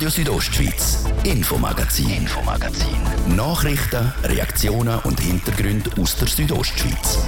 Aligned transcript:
Radio 0.00 0.08
Südostschweiz, 0.08 1.04
Infomagazin, 1.24 2.08
Infomagazin. 2.08 3.36
Nachrichten, 3.36 4.10
Reaktionen 4.24 4.98
und 5.00 5.20
Hintergründe 5.20 5.90
aus 6.00 6.16
der 6.16 6.26
Südostschweiz. 6.26 7.18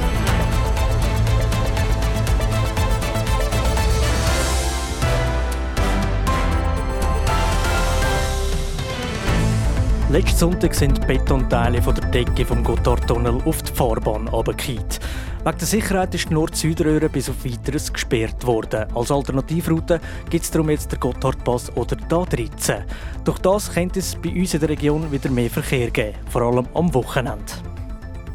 Letzten 10.09 10.39
Sonntag 10.39 10.75
sind 10.75 11.07
Betonteile 11.07 11.83
von 11.83 11.95
der 11.95 12.09
Decke 12.09 12.47
vom 12.47 12.65
Gotthardtunnel 12.65 13.43
auf 13.45 13.63
die 13.63 13.73
Fahrbahn 13.75 14.31
abgekehrt. 14.31 14.99
Wegen 15.45 15.59
der 15.59 15.67
Sicherheit 15.67 16.15
ist 16.15 16.31
die 16.31 16.35
Nord-Süd-Röhre 16.35 17.09
bis 17.09 17.29
auf 17.29 17.45
Weiteres 17.45 17.93
gesperrt 17.93 18.47
worden. 18.47 18.87
Als 18.95 19.11
Alternativroute 19.11 20.01
gibt 20.31 20.45
es 20.45 20.53
darum 20.53 20.71
jetzt 20.71 20.93
den 20.93 21.01
Gotthardpass 21.01 21.77
oder 21.77 21.97
die 21.97 22.05
A13. 22.05 22.83
Durch 23.25 23.41
das 23.41 23.75
könnte 23.75 23.99
es 23.99 24.15
bei 24.15 24.31
uns 24.31 24.55
in 24.55 24.61
der 24.61 24.69
Region 24.69 25.11
wieder 25.11 25.31
mehr 25.31 25.51
Verkehr 25.51 25.91
geben, 25.91 26.15
vor 26.31 26.43
allem 26.43 26.69
am 26.75 26.95
Wochenende. 26.95 27.43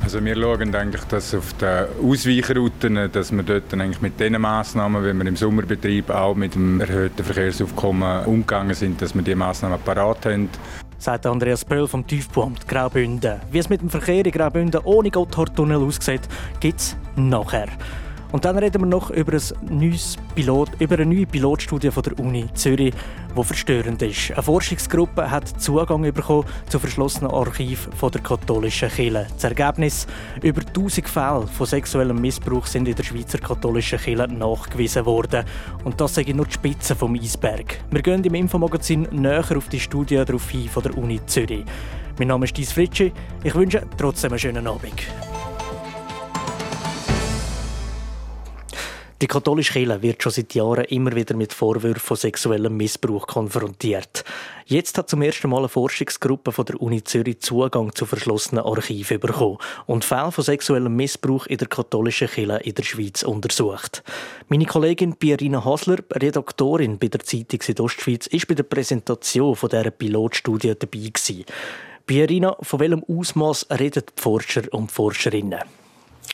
Also 0.02 0.22
wir 0.22 0.36
schauen 0.36 0.76
eigentlich, 0.76 1.04
dass 1.06 1.34
auf 1.34 1.54
den 1.54 1.86
Ausweichrouten, 2.04 3.10
dass 3.10 3.32
wir 3.32 3.44
dort 3.44 3.74
eigentlich 3.74 4.02
mit 4.02 4.20
den 4.20 4.42
Massnahmen, 4.42 5.02
wie 5.02 5.14
wir 5.14 5.26
im 5.28 5.36
Sommerbetrieb 5.38 6.10
auch 6.10 6.36
mit 6.36 6.56
dem 6.56 6.82
erhöhten 6.82 7.24
Verkehrsaufkommen 7.24 8.26
umgegangen 8.26 8.76
sind, 8.76 9.02
dass 9.02 9.16
wir 9.16 9.22
diese 9.22 9.38
Massnahmen 9.38 9.80
parat 9.80 10.26
haben 10.26 10.50
sagt 10.98 11.26
Andreas 11.26 11.64
Pöll 11.66 11.88
vom 11.88 12.06
Tiefbauamt 12.06 12.68
Graubünden. 12.68 13.40
Wie 13.52 13.60
es 13.60 13.70
mit 13.70 13.82
dem 13.82 13.90
Verkehr 13.90 14.26
in 14.26 14.32
Graubünden 14.32 14.82
ohne 14.84 15.12
Gotthardtunnel 15.12 15.78
aussieht, 15.78 16.22
gibt 16.60 16.80
es 16.80 16.98
nachher. 17.16 17.68
Und 18.31 18.44
dann 18.44 18.58
reden 18.58 18.81
wir 18.81 18.88
noch 18.88 19.09
über, 19.09 19.34
ein 19.34 19.80
neues 19.80 20.17
Pilot, 20.36 20.70
über 20.80 20.95
eine 20.95 21.05
neue 21.05 21.26
Pilotstudie 21.26 21.91
von 21.91 22.04
der 22.04 22.20
Uni 22.20 22.45
Zürich, 22.53 22.94
die 23.36 23.44
verstörend 23.44 24.02
ist. 24.02 24.31
Eine 24.31 24.44
Forschungsgruppe 24.44 25.31
hat 25.31 25.48
Zugang 25.62 26.02
bekommen 26.02 26.45
zu 26.70 26.80
verschlossenen 26.80 27.31
Archiv 27.31 27.89
von 27.95 28.11
der 28.11 28.22
katholischen 28.22 28.89
Kirche. 28.89 29.28
Das 29.34 29.44
Ergebnis: 29.45 30.08
über 30.42 30.61
1000 30.61 31.08
Fälle 31.08 31.47
von 31.47 31.66
sexuellem 31.66 32.19
Missbrauch 32.19 32.66
sind 32.66 32.88
in 32.88 32.95
der 32.95 33.03
Schweizer 33.03 33.38
katholischen 33.38 34.00
Kirche 34.00 34.28
nachgewiesen 34.28 35.06
worden. 35.06 35.45
Und 35.84 36.02
das 36.02 36.16
sage 36.16 36.31
ich 36.31 36.36
nur 36.36 36.47
die 36.47 36.53
Spitze 36.53 36.95
vom 36.95 37.16
Eisberg. 37.16 37.80
Wir 37.91 38.02
gehen 38.02 38.23
im 38.23 38.36
Infomagazin 38.36 39.08
näher 39.12 39.45
auf 39.56 39.69
die 39.69 39.80
Studie 39.80 40.16
darauf 40.16 40.50
hin 40.50 40.67
von 40.67 40.84
der 40.84 40.97
Uni 40.97 41.22
Zürich. 41.25 41.64
Mein 42.19 42.30
Name 42.30 42.45
ist 42.45 42.58
Dies 42.58 42.72
Fritschi. 42.72 43.14
Ich 43.44 43.56
wünsche 43.56 43.86
trotzdem 43.97 44.31
einen 44.31 44.39
schönen 44.39 44.67
Abend. 44.67 44.94
Die 49.20 49.26
katholische 49.26 49.73
Kirche 49.73 50.04
wird 50.04 50.22
schon 50.22 50.32
seit 50.32 50.54
Jahren 50.54 50.86
immer 50.86 51.16
wieder 51.16 51.36
mit 51.36 51.52
Vorwürfen 51.52 52.00
von 52.00 52.18
sexuellem 52.18 52.78
Missbrauch 52.78 53.26
konfrontiert. 53.26 54.24
Jetzt 54.68 54.96
hat 54.96 55.09
zum 55.09 55.24
ersten 55.24 55.50
Mal 55.50 55.58
eine 55.58 55.70
Forschungsgruppe 55.70 56.52
von 56.52 56.66
der 56.66 56.80
Uni 56.80 57.04
Zürich 57.04 57.40
Zugang 57.40 57.96
zu 57.96 58.06
verschlossenen 58.06 58.64
Archiven 58.64 59.20
bekommen 59.20 59.58
und 59.88 60.06
Fälle 60.06 60.32
von 60.32 60.44
sexuellem 60.44 60.96
Missbrauch 60.96 61.48
in 61.48 61.58
der 61.58 61.68
katholischen 61.68 62.28
Kirche 62.28 62.58
in 62.64 62.76
der 62.76 62.84
Schweiz 62.84 63.24
untersucht. 63.24 64.04
Meine 64.50 64.66
Kollegin 64.66 65.16
Pierina 65.16 65.66
Hasler, 65.66 65.98
Redaktorin 66.14 67.00
bei 67.00 67.08
der 67.08 67.22
Zeitung 67.22 67.64
Südostschweiz, 67.64 68.28
ist 68.28 68.48
bei 68.48 68.54
der 68.54 68.64
Präsentation 68.64 69.56
von 69.56 69.70
dieser 69.70 69.90
Pilotstudie 69.90 70.76
dabei. 70.78 71.12
Pierina, 72.06 72.56
von 72.62 72.80
welchem 72.80 73.04
Ausmaß 73.04 73.66
reden 73.80 74.04
die 74.16 74.22
Forscher 74.22 74.72
und 74.72 74.92
Forscherinnen? 74.92 75.87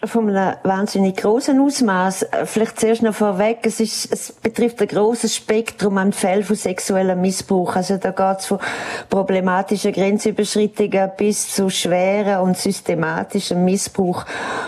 Von 0.05 0.29
einem 0.29 0.55
wahnsinnig 0.63 1.17
großen 1.17 1.59
Ausmaß. 1.59 2.25
Vielleicht 2.45 2.79
zuerst 2.79 3.03
noch 3.03 3.15
vorweg, 3.15 3.59
es, 3.63 3.79
ist, 3.79 4.11
es 4.11 4.31
betrifft 4.31 4.81
ein 4.81 4.87
großes 4.87 5.35
Spektrum 5.35 5.97
an 5.97 6.13
Fällen 6.13 6.43
von 6.43 6.55
sexuellem 6.55 7.21
Missbrauch. 7.21 7.75
Also 7.75 7.97
da 7.97 8.11
geht 8.11 8.39
es 8.39 8.45
von 8.47 8.59
problematischen 9.09 9.93
Grenzüberschreitungen 9.93 11.11
bis 11.17 11.53
zu 11.53 11.69
schweren 11.69 12.41
und 12.41 12.57
systematischem 12.57 13.63
Missbrauch. 13.63 14.25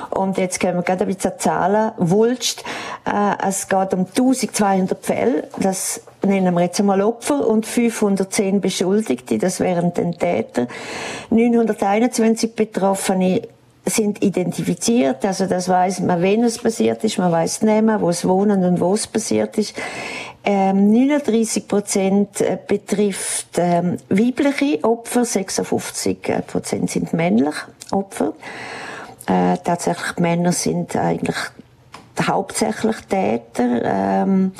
Und 0.09 0.37
jetzt 0.37 0.59
können 0.59 0.77
wir 0.77 0.83
gerade 0.83 1.03
ein 1.03 1.13
bisschen 1.13 1.33
Zahlen 1.37 1.91
wulst. 1.97 2.63
Äh, 3.05 3.47
es 3.47 3.67
geht 3.67 3.93
um 3.93 4.05
1200 4.05 5.05
Fälle. 5.05 5.47
Das 5.59 6.01
nennen 6.25 6.53
wir 6.53 6.61
jetzt 6.61 6.79
einmal 6.79 7.01
Opfer 7.01 7.47
und 7.47 7.65
510 7.65 8.61
Beschuldigte, 8.61 9.37
das 9.37 9.59
wären 9.59 9.93
den 9.93 10.17
Täter. 10.17 10.67
921 11.29 12.55
Betroffene 12.55 13.41
sind 13.85 14.23
identifiziert, 14.23 15.23
also 15.25 15.45
das 15.45 15.69
weiß 15.69 15.99
man, 16.01 16.21
wen 16.21 16.43
es 16.43 16.57
passiert 16.57 17.03
ist, 17.03 17.17
man 17.17 17.31
weiß 17.31 17.61
nehmen, 17.61 18.01
wo 18.01 18.09
es 18.09 18.27
wohnen 18.27 18.63
und 18.63 18.79
wo 18.79 18.93
es 18.93 19.05
passiert 19.07 19.57
ist. 19.57 19.75
Ähm, 20.43 20.91
39 20.91 21.67
Prozent 21.67 22.41
äh, 22.41 22.57
betrifft 22.67 23.47
ähm, 23.57 23.97
weibliche 24.09 24.83
Opfer, 24.83 25.25
56 25.25 26.17
Prozent 26.45 26.91
sind 26.91 27.13
männliche 27.13 27.65
Opfer. 27.91 28.33
Äh, 29.27 29.57
tatsächlich 29.63 30.17
Männer 30.19 30.51
sind 30.51 30.95
eigentlich 30.95 31.37
hauptsächlich 32.21 32.97
Täter. 33.09 33.81
Ähm, 33.83 34.51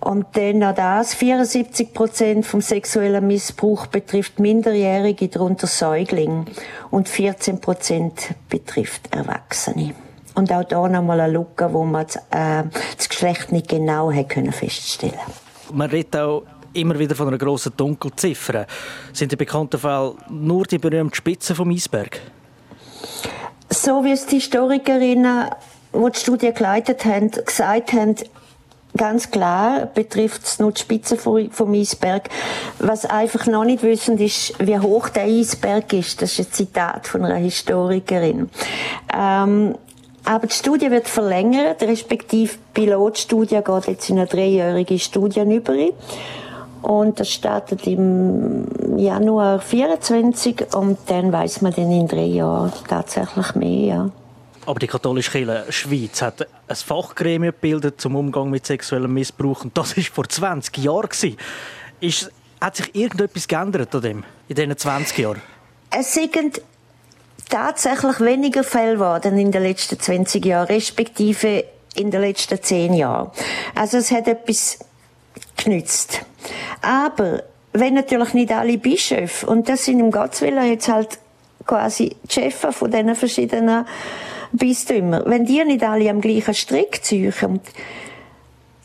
und 0.00 0.26
dann 0.32 0.58
noch 0.60 0.74
das, 0.74 1.14
74 1.14 1.92
Prozent 1.92 2.46
vom 2.46 2.62
sexuellen 2.62 3.26
Missbrauch 3.26 3.86
betrifft 3.86 4.38
Minderjährige, 4.38 5.28
darunter 5.28 5.66
Säuglinge. 5.66 6.46
Und 6.90 7.08
14 7.08 7.60
Prozent 7.60 8.34
betrifft 8.48 9.14
Erwachsene. 9.14 9.94
Und 10.34 10.52
auch 10.52 10.64
da 10.64 10.88
nochmal 10.88 11.20
eine 11.20 11.32
Lücke, 11.32 11.72
wo 11.72 11.84
man 11.84 12.06
das, 12.06 12.16
äh, 12.30 12.64
das 12.96 13.08
Geschlecht 13.10 13.52
nicht 13.52 13.68
genau 13.68 14.10
hat 14.10 14.30
können 14.30 14.52
feststellen 14.52 15.18
Man 15.72 15.90
redet 15.90 16.16
auch 16.16 16.44
immer 16.72 16.98
wieder 16.98 17.14
von 17.14 17.28
einer 17.28 17.38
grossen 17.38 17.72
Dunkelziffer. 17.76 18.66
Sind 19.12 19.32
die 19.32 19.36
bekannten 19.36 19.78
Fälle 19.78 20.14
nur 20.30 20.64
die 20.64 20.78
berühmten 20.78 21.14
Spitzen 21.14 21.54
vom 21.54 21.70
Eisberg? 21.70 22.20
So 23.68 24.02
wie 24.04 24.12
es 24.12 24.26
die 24.26 24.36
Historikerinnen, 24.36 25.50
die 25.92 26.10
die 26.10 26.18
Studie 26.18 26.52
geleitet 26.52 27.04
haben, 27.04 27.30
gesagt 27.30 27.92
haben, 27.92 28.16
Ganz 29.00 29.30
klar 29.30 29.86
betrifft 29.86 30.44
es 30.44 30.58
nur 30.58 30.72
die 30.72 30.80
Spitze 30.82 31.16
vom 31.16 31.72
Eisberg. 31.72 32.28
Was 32.80 33.06
einfach 33.06 33.46
noch 33.46 33.64
nicht 33.64 33.82
wissen, 33.82 34.18
ist, 34.18 34.52
wie 34.58 34.78
hoch 34.78 35.08
der 35.08 35.22
Eisberg 35.22 35.90
ist. 35.94 36.20
Das 36.20 36.38
ist 36.38 36.50
ein 36.50 36.52
Zitat 36.52 37.06
von 37.06 37.24
einer 37.24 37.36
Historikerin. 37.36 38.50
Ähm, 39.10 39.74
aber 40.26 40.46
die 40.46 40.52
Studie 40.52 40.90
wird 40.90 41.08
verlängert, 41.08 41.82
respektive 41.82 42.52
die 42.74 42.80
Pilotstudie 42.82 43.62
geht 43.64 43.86
jetzt 43.86 44.10
in 44.10 44.18
eine 44.18 44.26
dreijährige 44.26 44.98
Studie 44.98 45.40
über. 45.40 45.72
Und 46.82 47.20
das 47.20 47.30
startet 47.30 47.86
im 47.86 48.66
Januar 48.98 49.60
24 49.60 50.74
und 50.74 50.98
dann 51.06 51.32
weiß 51.32 51.62
man 51.62 51.72
dann 51.72 51.90
in 51.90 52.06
drei 52.06 52.26
Jahren 52.26 52.70
tatsächlich 52.86 53.54
mehr. 53.54 53.86
Ja. 53.86 54.19
Aber 54.70 54.78
die 54.78 54.86
katholische 54.86 55.32
Kirche 55.32 55.64
Schweiz 55.70 56.22
hat 56.22 56.46
ein 56.68 56.76
Fachgremium 56.76 57.52
gebildet 57.52 58.00
zum 58.00 58.14
Umgang 58.14 58.50
mit 58.50 58.64
sexuellem 58.64 59.12
Missbrauch. 59.12 59.64
Und 59.64 59.76
das 59.76 59.96
war 59.96 60.04
vor 60.04 60.28
20 60.28 60.78
Jahren. 60.78 61.08
Ist, 61.98 62.30
hat 62.60 62.76
sich 62.76 62.94
irgendetwas 62.94 63.48
geändert 63.48 63.92
an 63.96 64.00
dem, 64.00 64.24
in 64.46 64.54
diesen 64.54 64.78
20 64.78 65.18
Jahren? 65.18 65.42
Es 65.90 66.14
sind 66.14 66.62
tatsächlich 67.48 68.20
weniger 68.20 68.62
Fälle 68.62 68.92
geworden 68.92 69.38
in 69.38 69.50
den 69.50 69.60
letzten 69.60 69.98
20 69.98 70.46
Jahren, 70.46 70.68
respektive 70.68 71.64
in 71.96 72.12
den 72.12 72.20
letzten 72.20 72.62
10 72.62 72.94
Jahren. 72.94 73.32
Also 73.74 73.96
es 73.96 74.12
hat 74.12 74.28
etwas 74.28 74.78
genützt. 75.56 76.20
Aber 76.80 77.42
wenn 77.72 77.94
natürlich 77.94 78.34
nicht 78.34 78.52
alle 78.52 78.78
Bischöfe, 78.78 79.48
und 79.48 79.68
das 79.68 79.84
sind 79.84 79.98
im 79.98 80.12
Gotteswillen 80.12 80.70
jetzt 80.70 80.86
halt 80.86 81.18
quasi 81.66 82.14
die 82.22 82.32
Chefs 82.32 82.76
von 82.76 82.88
diesen 82.88 83.16
verschiedenen 83.16 83.84
Bistümer. 84.52 85.22
Wenn 85.26 85.44
die 85.44 85.64
nicht 85.64 85.82
alle 85.82 86.10
am 86.10 86.20
gleichen 86.20 86.54
Strick 86.54 87.04
ziehen, 87.04 87.60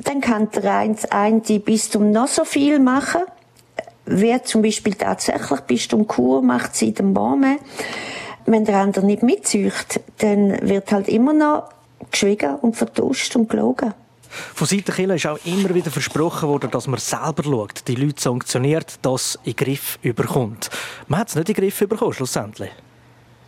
dann 0.03 0.21
kann 0.21 0.49
der 0.51 0.95
eine 1.09 1.59
Bistum 1.59 2.11
noch 2.11 2.27
so 2.27 2.45
viel 2.45 2.79
machen, 2.79 3.21
wer 4.05 4.43
zum 4.43 4.61
Beispiel 4.61 4.93
tatsächlich 4.93 5.59
Bistum 5.61 6.07
Chur 6.07 6.41
macht 6.41 6.75
seit 6.75 6.99
dem 6.99 7.13
Baume. 7.13 7.57
Wenn 8.45 8.65
der 8.65 8.77
andere 8.77 9.05
nicht 9.05 9.23
mitzieht, 9.23 10.01
dann 10.19 10.69
wird 10.69 10.91
halt 10.91 11.07
immer 11.07 11.33
noch 11.33 11.69
geschwiegen 12.11 12.55
und 12.57 12.75
vertuscht 12.75 13.35
und 13.35 13.49
gelogen. 13.49 13.93
Von 14.53 14.67
Seiten 14.67 14.91
der 15.07 15.15
ist 15.15 15.25
auch 15.25 15.39
immer 15.45 15.73
wieder 15.73 15.89
versprochen 15.89 16.49
worden, 16.49 16.69
dass 16.69 16.87
man 16.87 16.99
selber 16.99 17.43
schaut, 17.43 17.87
die 17.87 17.95
Leute 17.95 18.21
sanktioniert, 18.21 18.99
das 19.01 19.39
in 19.43 19.53
den 19.53 19.55
Griff 19.55 19.97
überkommt. 20.01 20.69
Man 21.07 21.21
hat 21.21 21.29
es 21.29 21.35
nicht 21.35 21.49
in 21.49 21.55
den 21.55 21.61
Griff 21.61 21.79
bekommen, 21.87 22.13
schlussendlich. 22.13 22.71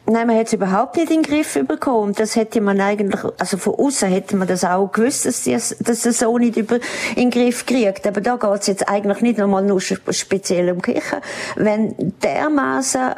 Nein, 0.10 0.28
man 0.28 0.38
hat 0.38 0.48
es 0.48 0.54
überhaupt 0.54 0.96
nicht 0.96 1.12
in 1.12 1.22
den 1.22 1.30
Griff 1.30 1.60
bekommen. 1.68 2.14
Das 2.14 2.38
hätte 2.38 2.62
man 2.62 2.80
eigentlich, 2.80 3.22
also 3.38 3.58
von 3.58 3.76
außen 3.76 4.08
hätte 4.08 4.38
man 4.38 4.48
das 4.48 4.64
auch 4.64 4.90
gewusst, 4.90 5.26
dass 5.26 5.46
es, 5.46 5.76
dass 5.80 6.06
es 6.06 6.20
so 6.20 6.38
nicht 6.38 6.56
über, 6.56 6.76
in 7.18 7.30
den 7.30 7.32
Griff 7.32 7.66
kriegt. 7.66 8.08
Aber 8.08 8.22
da 8.22 8.38
geht 8.38 8.62
es 8.62 8.68
jetzt 8.68 8.88
eigentlich 8.88 9.22
nicht 9.22 9.38
nochmal 9.38 9.64
nur 9.64 9.82
speziell 9.82 10.72
um 10.72 10.82
Kirche. 10.82 11.22
Wenn 11.58 12.14
dermaßen 12.24 13.16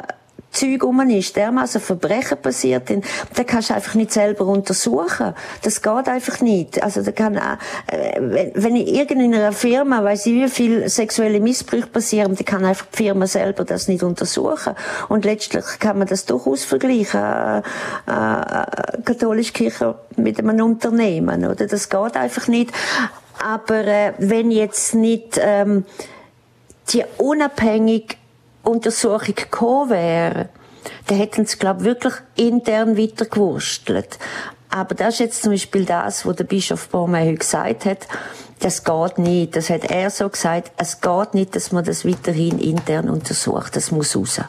Zeug 0.50 0.82
rum 0.82 1.00
ist, 1.08 1.36
dermaßen 1.36 1.80
Verbrechen 1.80 2.38
passiert, 2.38 2.90
dann, 2.90 3.02
dann 3.34 3.46
kannst 3.46 3.70
du 3.70 3.74
einfach 3.74 3.94
nicht 3.94 4.12
selber 4.12 4.46
untersuchen. 4.46 5.34
Das 5.62 5.80
geht 5.80 6.08
einfach 6.08 6.40
nicht. 6.40 6.82
Also 6.82 7.02
da 7.02 7.12
kann, 7.12 7.36
äh, 7.36 7.56
wenn, 8.18 8.52
wenn 8.54 8.76
in 8.76 8.86
irgendeiner 8.86 9.52
Firma, 9.52 10.02
weiß 10.02 10.26
ich 10.26 10.34
wie 10.34 10.48
viel 10.48 10.88
sexuelle 10.88 11.40
Missbrüche 11.40 11.86
passieren, 11.86 12.34
dann 12.34 12.44
kann 12.44 12.64
einfach 12.64 12.86
die 12.86 12.96
Firma 13.04 13.26
selber 13.26 13.64
das 13.64 13.88
nicht 13.88 14.02
untersuchen. 14.02 14.74
Und 15.08 15.24
letztlich 15.24 15.64
kann 15.78 15.98
man 15.98 16.08
das 16.08 16.24
durchaus 16.24 16.64
vergleichen, 16.64 17.20
äh, 17.20 17.58
äh, 17.58 19.02
katholische 19.04 19.52
Kirche 19.52 19.94
mit 20.16 20.38
einem 20.38 20.64
Unternehmen, 20.64 21.44
oder? 21.44 21.66
Das 21.66 21.88
geht 21.88 22.16
einfach 22.16 22.48
nicht. 22.48 22.72
Aber 23.42 23.86
äh, 23.86 24.12
wenn 24.18 24.50
jetzt 24.50 24.94
nicht 24.94 25.40
ähm, 25.40 25.84
die 26.92 27.04
unabhängig 27.18 28.18
Untersuchung 28.62 29.34
gekommen 29.34 29.90
wäre, 29.90 30.48
dann 31.06 31.18
hätten 31.18 31.46
sie, 31.46 31.58
glaube 31.58 31.84
wirklich 31.84 32.14
intern 32.36 32.96
weitergewurstelt. 32.96 34.18
Aber 34.70 34.94
das 34.94 35.14
ist 35.14 35.20
jetzt 35.20 35.42
zum 35.42 35.52
Beispiel 35.52 35.84
das, 35.84 36.24
was 36.24 36.36
der 36.36 36.44
Bischof 36.44 36.88
Bormey 36.88 37.24
heute 37.24 37.38
gesagt 37.38 37.84
hat. 37.86 38.06
Das 38.60 38.84
geht 38.84 39.18
nicht. 39.18 39.56
Das 39.56 39.68
hat 39.68 39.90
er 39.90 40.10
so 40.10 40.28
gesagt. 40.28 40.70
Es 40.76 41.00
geht 41.00 41.34
nicht, 41.34 41.56
dass 41.56 41.72
man 41.72 41.84
das 41.84 42.04
weiterhin 42.04 42.58
intern 42.58 43.08
untersucht. 43.10 43.74
Das 43.74 43.90
muss 43.90 44.14
raus. 44.14 44.40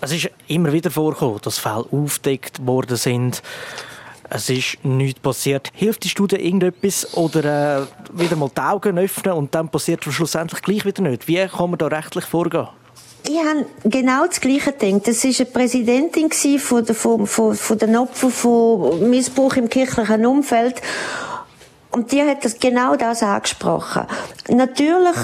Es 0.00 0.12
ist 0.12 0.30
immer 0.46 0.72
wieder 0.72 0.90
vorgekommen, 0.92 1.40
dass 1.42 1.58
Fälle 1.58 1.86
aufgedeckt 1.90 2.64
worden 2.64 2.96
sind. 2.96 3.42
Es 4.30 4.48
ist 4.50 4.84
nichts 4.84 5.20
passiert. 5.20 5.70
Hilft 5.72 6.04
die 6.04 6.08
Studie 6.10 6.36
irgendetwas 6.36 7.14
oder 7.16 7.80
äh, 7.80 7.86
wieder 8.12 8.36
mal 8.36 8.50
die 8.54 8.60
Augen 8.60 8.98
öffnen 8.98 9.32
und 9.32 9.54
dann 9.54 9.70
passiert 9.70 10.06
es 10.06 10.14
schlussendlich 10.14 10.62
gleich 10.62 10.84
wieder 10.84 11.02
nicht? 11.02 11.26
Wie 11.26 11.44
kann 11.46 11.70
man 11.70 11.78
da 11.78 11.86
rechtlich 11.86 12.26
vorgehen? 12.26 12.68
Ich 13.26 13.38
habe 13.38 13.66
genau 13.84 14.26
das 14.26 14.40
Gleiche 14.40 14.72
gedacht. 14.72 15.08
Das 15.08 15.24
war 15.24 15.32
eine 15.36 15.46
Präsidentin 15.46 16.30
von, 16.58 16.84
der, 16.84 16.94
von, 16.94 17.26
von, 17.26 17.54
von 17.54 17.78
den 17.78 17.96
Opfern 17.96 18.30
von 18.30 19.10
Missbrauch 19.10 19.56
im 19.56 19.68
kirchlichen 19.68 20.26
Umfeld. 20.26 20.80
Und 21.90 22.12
die 22.12 22.22
hat 22.22 22.44
das, 22.44 22.58
genau 22.58 22.96
das 22.96 23.22
angesprochen. 23.22 24.06
Natürlich, 24.48 25.16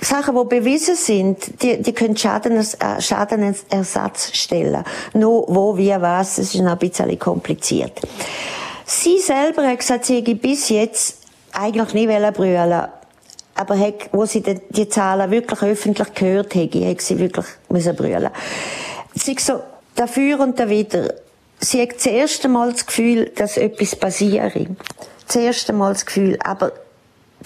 Sachen, 0.00 0.36
die 0.36 0.44
bewiesen 0.44 0.96
sind, 0.96 1.62
die, 1.62 1.80
die 1.80 1.92
können 1.92 2.16
Schaden, 2.16 2.56
äh, 2.56 3.00
Schadenersatz 3.00 4.36
stellen. 4.36 4.84
Nur 5.14 5.46
wo, 5.48 5.76
wie, 5.76 5.90
was, 5.90 6.36
das 6.36 6.54
ist 6.54 6.60
noch 6.60 6.72
ein 6.72 6.78
bisschen 6.78 7.18
kompliziert. 7.18 8.00
Sie 8.84 9.18
selber 9.18 9.66
hat 9.66 9.78
gesagt, 9.78 10.04
sie 10.04 10.16
hätte 10.16 10.34
bis 10.34 10.68
jetzt 10.68 11.18
eigentlich 11.52 11.94
nie 11.94 12.06
brüllen 12.06 12.88
aber 13.56 13.78
hat, 13.78 14.10
wo 14.12 14.26
sie 14.26 14.42
die, 14.42 14.88
Zahlen 14.88 15.30
wirklich 15.30 15.62
öffentlich 15.62 16.14
gehört 16.14 16.54
hätte, 16.54 16.88
hat 16.88 17.00
sie 17.00 17.18
wirklich 17.18 17.46
müssen 17.68 17.96
brüllen. 17.96 18.30
Sie 19.14 19.36
so, 19.38 19.62
dafür 19.94 20.40
und 20.40 20.60
dawider. 20.60 21.14
Sie 21.58 21.80
hat 21.80 21.96
das 21.96 22.06
erste 22.06 22.48
Mal 22.48 22.72
das 22.72 22.86
Gefühl, 22.86 23.32
dass 23.34 23.56
etwas 23.56 23.96
passiert. 23.96 24.52
Das 25.26 25.36
erste 25.36 25.72
Mal 25.72 25.94
das 25.94 26.04
Gefühl. 26.04 26.38
Aber 26.44 26.72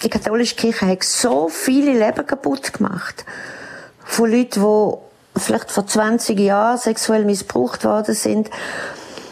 die 0.03 0.09
katholische 0.09 0.55
Kirche 0.55 0.87
hat 0.87 1.03
so 1.03 1.47
viele 1.47 1.93
Leben 1.93 2.27
kaputt 2.27 2.73
gemacht. 2.73 3.25
Von 4.03 4.31
Leuten, 4.31 4.61
die 4.61 5.39
vielleicht 5.39 5.71
vor 5.71 5.87
20 5.87 6.37
Jahren 6.39 6.77
sexuell 6.77 7.23
missbraucht 7.23 7.85
worden 7.85 8.13
sind 8.13 8.49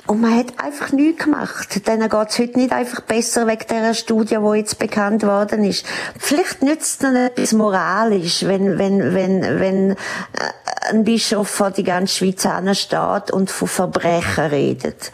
und 0.09 0.21
man 0.21 0.35
hat 0.35 0.57
einfach 0.57 0.91
nichts 0.91 1.23
gemacht. 1.23 1.87
Denen 1.87 2.09
geht's 2.09 2.39
heute 2.39 2.57
nicht 2.57 2.71
einfach 2.71 3.01
besser 3.01 3.45
wegen 3.45 3.65
dieser 3.69 3.93
Studie, 3.93 4.37
die 4.43 4.57
jetzt 4.57 4.79
bekannt 4.79 5.21
worden 5.21 5.63
ist. 5.63 5.85
Vielleicht 6.17 6.63
nützt 6.63 7.03
es 7.03 7.13
etwas 7.13 7.53
moralisch, 7.53 8.41
wenn, 8.41 8.79
wenn, 8.79 9.13
wenn, 9.13 9.59
wenn 9.59 9.91
äh, 9.91 9.95
ein 10.89 11.03
Bischof 11.03 11.47
vor 11.47 11.69
die 11.69 11.83
ganze 11.83 12.15
Schweiz 12.15 12.43
ansteht 12.43 13.29
und 13.31 13.51
von 13.51 13.67
Verbrechen 13.67 14.45
redet. 14.45 15.11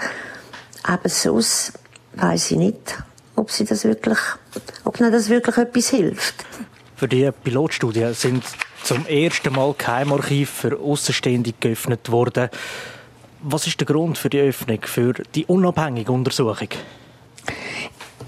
Aber 0.83 1.09
sonst 1.09 1.73
weiß 2.13 2.51
ich 2.51 2.57
nicht, 2.57 2.97
ob 3.35 3.51
sie 3.51 3.65
das 3.65 3.83
wirklich, 3.83 4.19
ob 4.85 4.97
ihnen 4.97 5.11
das 5.11 5.27
wirklich 5.27 5.57
etwas 5.57 5.89
hilft. 5.89 6.35
Für 6.95 7.09
die 7.09 7.29
Pilotstudie 7.43 8.13
sind 8.13 8.45
zum 8.85 9.05
ersten 9.07 9.53
Mal 9.53 9.75
Geheimarchiv 9.77 10.49
für 10.49 10.79
Außenstehende 10.79 11.51
geöffnet 11.59 12.09
worden. 12.09 12.49
Was 13.47 13.67
ist 13.67 13.79
der 13.79 13.85
Grund 13.85 14.17
für 14.17 14.31
die 14.31 14.39
Öffnung, 14.39 14.79
für 14.85 15.13
die 15.13 15.45
unabhängige 15.45 16.11
Untersuchung? 16.11 16.69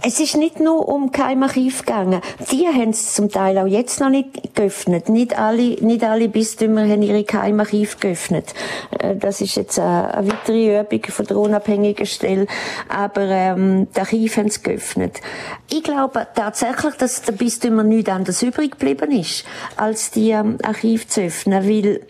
Es 0.04 0.20
ist 0.20 0.38
nicht 0.38 0.60
nur 0.60 0.88
um 0.88 1.12
Keimarchiv 1.12 1.80
gegangen. 1.80 2.22
Die 2.52 2.68
haben 2.68 2.92
es 2.92 3.16
zum 3.16 3.32
Teil 3.32 3.58
auch 3.58 3.66
jetzt 3.66 4.00
noch 4.00 4.12
nicht 4.12 4.54
geöffnet. 4.54 5.10
Nicht 5.10 5.36
alle, 5.36 5.84
nicht 5.84 6.04
alle 6.04 6.30
Bistümer 6.30 6.88
haben 6.88 7.02
ihre 7.02 7.24
Keimarchiv 7.24 8.00
geöffnet. 8.00 8.54
Äh, 9.00 9.16
das 9.16 9.42
ist 9.42 9.56
jetzt 9.56 9.80
eine 9.80 10.30
weitere 10.30 10.82
Übung 10.82 11.02
von 11.10 11.26
der 11.26 11.38
unabhängigen 11.38 12.06
Stelle. 12.06 12.46
Aber 12.88 13.24
ähm, 13.24 13.88
die 13.96 14.00
Archive 14.00 14.38
haben 14.38 14.48
es 14.50 14.62
geöffnet. 14.62 15.20
Ich 15.72 15.82
glaube 15.82 16.28
tatsächlich, 16.36 16.94
dass 16.94 17.24
der 17.24 17.32
Bistümer 17.32 17.82
nichts 17.82 18.12
anderes 18.12 18.44
übrig 18.44 18.74
geblieben 18.74 19.12
ist, 19.12 19.46
als 19.78 20.12
die 20.12 20.30
ähm, 20.30 20.60
Archive 20.62 21.08
zu 21.08 21.22
öffnen. 21.22 21.68
Weil 21.68 22.02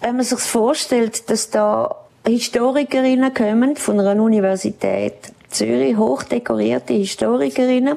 wenn 0.00 0.16
man 0.16 0.24
sich 0.24 0.38
vorstellt, 0.38 1.28
dass 1.30 1.50
da 1.50 1.94
Historikerinnen 2.26 3.32
kommen 3.32 3.76
von 3.76 4.00
einer 4.00 4.22
Universität 4.22 5.32
Zürich, 5.50 5.96
hochdekorierte 5.96 6.94
Historikerinnen, 6.94 7.96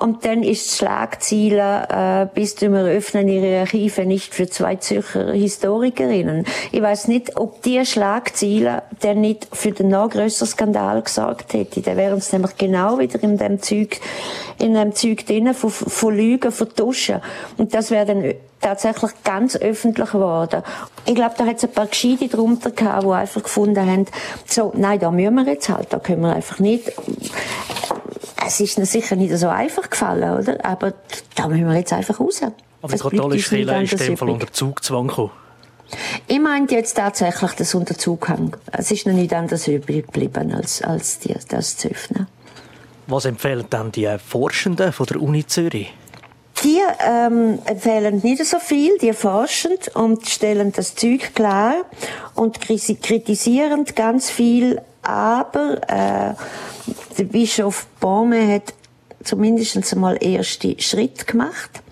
und 0.00 0.24
dann 0.24 0.42
ist 0.42 0.76
Schlagziele, 0.76 1.86
äh, 1.88 2.26
Bistümer 2.34 2.84
öffnen 2.84 3.28
ihre 3.28 3.60
Archive 3.60 4.06
nicht 4.06 4.34
für 4.34 4.48
zwei 4.48 4.76
Zürcher 4.76 5.32
Historikerinnen. 5.32 6.46
Ich 6.72 6.80
weiß 6.80 7.08
nicht, 7.08 7.36
ob 7.36 7.62
die 7.62 7.84
Schlagziele 7.84 8.82
dann 9.00 9.20
nicht 9.20 9.48
für 9.52 9.72
den 9.72 9.88
noch 9.88 10.08
grösseren 10.08 10.48
Skandal 10.48 11.02
gesorgt 11.02 11.52
hätte. 11.52 11.82
Da 11.82 11.96
wären 11.96 12.18
es 12.18 12.32
nämlich 12.32 12.56
genau 12.56 12.98
wieder 12.98 13.22
in 13.22 13.36
dem 13.36 13.60
Zeug, 13.60 14.00
in 14.58 14.72
dem 14.72 14.94
Zeug 14.94 15.26
drinnen 15.26 15.52
von, 15.52 15.70
von 15.70 16.16
Lügen, 16.16 16.50
von 16.50 16.74
Tuschen. 16.74 17.20
Und 17.58 17.74
das 17.74 17.90
wäre 17.90 18.06
dann 18.06 18.34
tatsächlich 18.60 19.10
ganz 19.22 19.56
öffentlich 19.56 20.12
geworden. 20.12 20.62
Ich 21.04 21.14
glaube, 21.14 21.34
da 21.36 21.44
hat 21.44 21.56
es 21.56 21.64
ein 21.64 21.72
paar 21.72 21.86
Gescheite 21.86 22.28
drunter 22.28 22.70
gehabt, 22.70 23.04
die 23.04 23.10
einfach 23.10 23.42
gefunden 23.42 23.90
haben, 23.90 24.06
so, 24.46 24.72
nein, 24.74 24.98
da 24.98 25.10
müssen 25.10 25.34
wir 25.34 25.44
jetzt 25.44 25.68
halt, 25.68 25.92
da 25.92 25.98
können 25.98 26.22
wir 26.22 26.34
einfach 26.34 26.58
nicht 26.58 26.92
es 28.46 28.60
ist 28.60 28.76
ihnen 28.76 28.86
sicher 28.86 29.16
nicht 29.16 29.36
so 29.36 29.48
einfach 29.48 29.88
gefallen, 29.90 30.38
oder? 30.38 30.64
Aber 30.64 30.94
da 31.34 31.48
müssen 31.48 31.68
wir 31.68 31.76
jetzt 31.76 31.92
einfach 31.92 32.20
raus. 32.20 32.40
Aber 32.82 32.92
die 32.92 32.98
katholische 32.98 33.56
Kirche 33.56 33.82
ist 33.82 33.92
in 33.92 33.98
dem 33.98 34.16
Fall 34.16 34.30
unter 34.30 34.52
Zugzwang 34.52 35.08
gekommen. 35.08 35.30
Ich 36.28 36.40
meinte 36.40 36.76
jetzt 36.76 36.94
tatsächlich 36.94 37.52
das 37.52 37.74
Unterzughang. 37.74 38.56
Es 38.72 38.90
ist 38.90 39.06
noch 39.06 39.12
nicht 39.12 39.32
anders 39.34 39.66
übrig 39.66 40.06
geblieben, 40.06 40.54
als, 40.54 40.82
als 40.82 41.18
die, 41.18 41.34
das 41.48 41.76
zu 41.76 41.88
öffnen. 41.88 42.28
Was 43.06 43.24
empfehlen 43.24 43.66
dann 43.70 43.90
die 43.90 44.08
Forschenden 44.24 44.92
von 44.92 45.06
der 45.06 45.20
Uni 45.20 45.44
Zürich? 45.46 45.92
Die 46.62 46.78
ähm, 47.04 47.58
empfehlen 47.64 48.20
nicht 48.22 48.44
so 48.44 48.58
viel, 48.58 48.98
die 48.98 49.12
forschen 49.14 49.72
und 49.94 50.28
stellen 50.28 50.72
das 50.72 50.94
Zeug 50.94 51.34
klar 51.34 51.74
und 52.34 52.60
kritisieren 52.60 53.86
ganz 53.96 54.30
viel, 54.30 54.80
aber 55.02 55.80
äh, 55.88 56.34
der 57.18 57.24
Bischof 57.24 57.86
Baume 58.00 58.54
hat 58.54 58.74
zumindest 59.24 59.92
einmal 59.92 60.18
erste 60.20 60.80
Schritt 60.80 61.26
gemacht. 61.26 61.82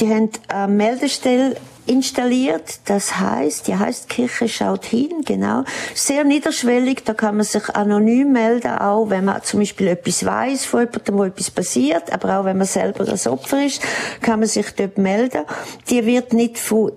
Die 0.00 0.08
haben 0.08 0.30
eine 0.48 0.72
Meldestelle 0.72 1.56
installiert. 1.86 2.80
Das 2.86 3.18
heißt, 3.18 3.68
die 3.68 3.76
heißt 3.76 4.08
Kirche 4.08 4.48
schaut 4.48 4.84
hin, 4.84 5.22
genau. 5.24 5.64
Sehr 5.94 6.24
niederschwellig, 6.24 7.04
da 7.04 7.14
kann 7.14 7.36
man 7.36 7.44
sich 7.44 7.68
anonym 7.70 8.32
melden, 8.32 8.78
auch 8.78 9.10
wenn 9.10 9.26
man 9.26 9.42
zum 9.42 9.60
Beispiel 9.60 9.88
etwas 9.88 10.24
weiß 10.24 10.64
von 10.64 10.80
jemandem, 10.80 11.18
wo 11.18 11.24
etwas 11.24 11.50
passiert, 11.50 12.12
aber 12.12 12.40
auch 12.40 12.44
wenn 12.44 12.56
man 12.58 12.66
selber 12.66 13.04
das 13.04 13.26
Opfer 13.26 13.64
ist, 13.64 13.82
kann 14.22 14.40
man 14.40 14.48
sich 14.48 14.70
dort 14.74 14.98
melden. 14.98 15.44
Die 15.90 16.04
wird 16.06 16.32
nicht 16.32 16.58
von 16.58 16.92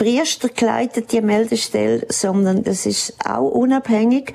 Priester 0.00 0.48
geleitet, 0.48 1.12
die 1.12 1.20
Meldestelle, 1.20 2.06
sondern 2.08 2.62
das 2.64 2.86
ist 2.86 3.14
auch 3.22 3.50
unabhängig. 3.50 4.32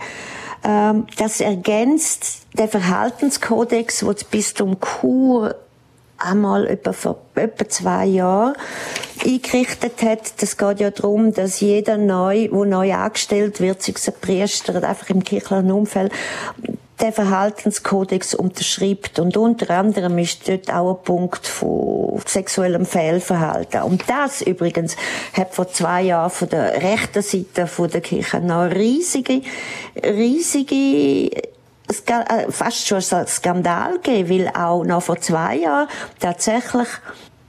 Ähm, 0.63 1.07
das 1.17 1.41
ergänzt 1.41 2.43
den 2.53 2.67
Verhaltenskodex, 2.67 4.05
wo 4.05 4.13
das 4.13 4.25
Bistum 4.25 4.77
Chur 4.79 5.55
einmal 6.19 6.67
etwa 6.67 6.93
vor 6.93 7.17
etwa 7.33 7.67
zwei 7.67 8.05
Jahren 8.05 8.53
eingerichtet 9.25 10.03
hat. 10.03 10.39
Das 10.39 10.55
geht 10.55 10.81
ja 10.81 10.91
darum, 10.91 11.33
dass 11.33 11.61
jeder 11.61 11.97
neu, 11.97 12.47
wo 12.51 12.63
neu 12.63 12.93
angestellt 12.93 13.59
wird, 13.59 13.81
sei 13.81 13.93
es 13.95 14.07
ein 14.07 14.13
Priester 14.21 14.75
einfach 14.87 15.09
im 15.09 15.23
kirchlichen 15.23 15.71
Umfeld, 15.71 16.11
den 17.01 17.13
Verhaltenskodex 17.13 18.33
unterschreibt. 18.33 19.19
Und 19.19 19.37
unter 19.37 19.69
anderem 19.71 20.17
ist 20.17 20.47
dort 20.47 20.71
auch 20.71 20.97
ein 20.97 21.03
Punkt 21.03 21.45
von 21.45 22.21
sexuellem 22.25 22.85
Fehlverhalten. 22.85 23.83
Und 23.83 24.03
das 24.07 24.41
übrigens 24.41 24.95
hat 25.33 25.53
vor 25.53 25.67
zwei 25.69 26.03
Jahren 26.03 26.29
von 26.29 26.49
der 26.49 26.81
rechten 26.81 27.21
Seite 27.21 27.67
von 27.67 27.89
der 27.89 28.01
Kirche 28.01 28.39
noch 28.39 28.69
riesige, 28.71 29.41
riesige 30.03 31.31
äh, 32.07 32.51
fast 32.51 32.87
schon 32.87 33.03
ein 33.11 33.27
Skandal 33.27 33.99
gegeben, 33.99 34.29
weil 34.29 34.47
auch 34.49 34.83
noch 34.83 35.03
vor 35.03 35.19
zwei 35.19 35.57
Jahren 35.57 35.87
tatsächlich 36.19 36.87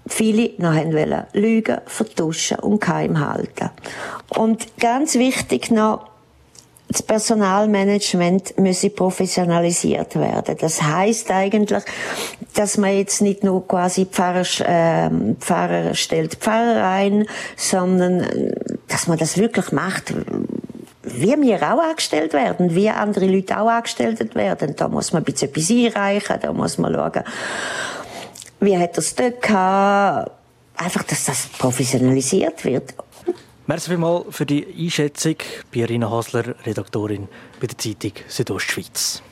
viele 0.07 0.51
noch 0.59 0.75
wollen 0.75 1.25
lügen, 1.33 1.79
vertuschen 1.87 2.59
und 2.59 2.81
geheim 2.81 3.19
halten. 3.19 3.71
Und 4.29 4.79
ganz 4.79 5.15
wichtig 5.15 5.71
noch, 5.71 6.09
das 6.89 7.03
Personalmanagement 7.03 8.59
müsse 8.59 8.91
professionalisiert 8.91 10.15
werden. 10.17 10.57
Das 10.61 10.83
heißt 10.83 11.31
eigentlich, 11.33 11.83
dass 12.55 12.79
man 12.79 12.97
jetzt 12.97 13.23
nicht 13.23 13.43
nur 13.43 13.67
quasi 13.67 14.07
Pfarrer, 14.07 14.47
äh, 14.61 15.11
Pfarrer 15.41 15.95
stellt 15.95 16.37
Pfarrer 16.37 16.89
ein, 16.89 17.27
sondern 17.57 18.21
äh, 18.21 18.55
dass 18.89 19.09
man 19.09 19.19
das 19.19 19.37
wirklich 19.37 19.73
macht, 19.73 20.15
wie 21.03 21.41
wir 21.41 21.57
auch 21.63 21.83
angestellt 21.83 22.33
werden, 22.33 22.75
wie 22.75 22.91
andere 22.91 23.27
Leute 23.27 23.59
auch 23.59 23.69
angestellt 23.69 24.35
werden. 24.35 24.75
Da 24.77 24.89
muss 24.89 25.13
man 25.13 25.23
ein 25.23 25.25
bisschen 25.25 25.49
etwas 25.49 25.71
einreichen, 25.71 26.37
da 26.41 26.53
muss 26.53 26.79
man 26.79 26.95
schauen, 26.95 27.25
wie 28.61 28.79
hat 28.79 28.97
es 28.99 29.15
dort 29.15 29.43
gehabt. 29.43 30.33
Einfach, 30.77 31.05
dass 31.05 31.25
das 31.25 31.47
professionalisiert 31.59 32.65
wird. 32.65 32.95
Merci 33.69 33.91
vielmals 33.91 34.27
für 34.31 34.47
die 34.47 34.65
Einschätzung 34.79 35.35
bei 35.73 35.81
Irina 35.81 36.09
Hasler, 36.09 36.55
Redaktorin 36.65 37.27
bei 37.61 37.67
der 37.67 37.77
Zeitung 37.77 38.13
Südostschweiz. 38.29 39.23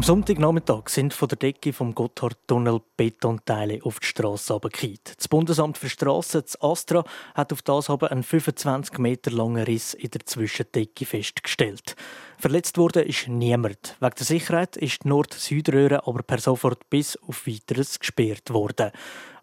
Am 0.00 0.04
Sonntagnachmittag 0.04 0.88
sind 0.88 1.12
von 1.12 1.28
der 1.28 1.36
Decke 1.36 1.74
vom 1.74 1.94
Gotthardtunnel 1.94 2.80
Betonteile 2.96 3.80
auf 3.82 4.00
die 4.00 4.06
Straße 4.06 4.54
abgekehrt. 4.54 5.12
Das 5.18 5.28
Bundesamt 5.28 5.76
für 5.76 5.90
Strassen, 5.90 6.40
das 6.40 6.58
Astra, 6.62 7.04
hat 7.34 7.52
auf 7.52 7.60
das 7.60 7.90
aber 7.90 8.10
einen 8.10 8.22
25 8.22 8.96
Meter 8.96 9.30
langen 9.30 9.62
Riss 9.62 9.92
in 9.92 10.08
der 10.10 10.24
Zwischendecke 10.24 11.04
festgestellt. 11.04 11.96
Verletzt 12.38 12.78
wurde 12.78 13.02
ist 13.02 13.28
niemand. 13.28 13.98
Wegen 14.00 14.14
der 14.18 14.24
Sicherheit 14.24 14.78
ist 14.78 15.04
die 15.04 15.08
Nord-Süd-Röhre 15.08 16.06
aber 16.06 16.22
per 16.22 16.38
sofort 16.38 16.88
bis 16.88 17.18
auf 17.18 17.46
weiteres 17.46 17.98
gesperrt 17.98 18.54
worden. 18.54 18.92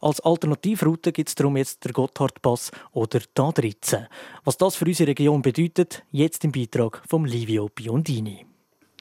Als 0.02 0.22
Alternativroute 0.22 1.12
gibt 1.12 1.30
es 1.30 1.36
darum 1.36 1.56
jetzt 1.58 1.86
der 1.86 1.94
Gotthardpass 1.94 2.72
oder 2.94 3.20
die 3.20 3.26
A13. 3.40 4.08
Was 4.44 4.58
das 4.58 4.76
für 4.76 4.86
unsere 4.86 5.12
Region 5.12 5.44
bedeutet, 5.44 6.02
jetzt 6.10 6.44
im 6.44 6.52
Beitrag 6.52 7.04
von 7.08 7.26
Livio 7.26 7.70
Biondini. 7.70 8.57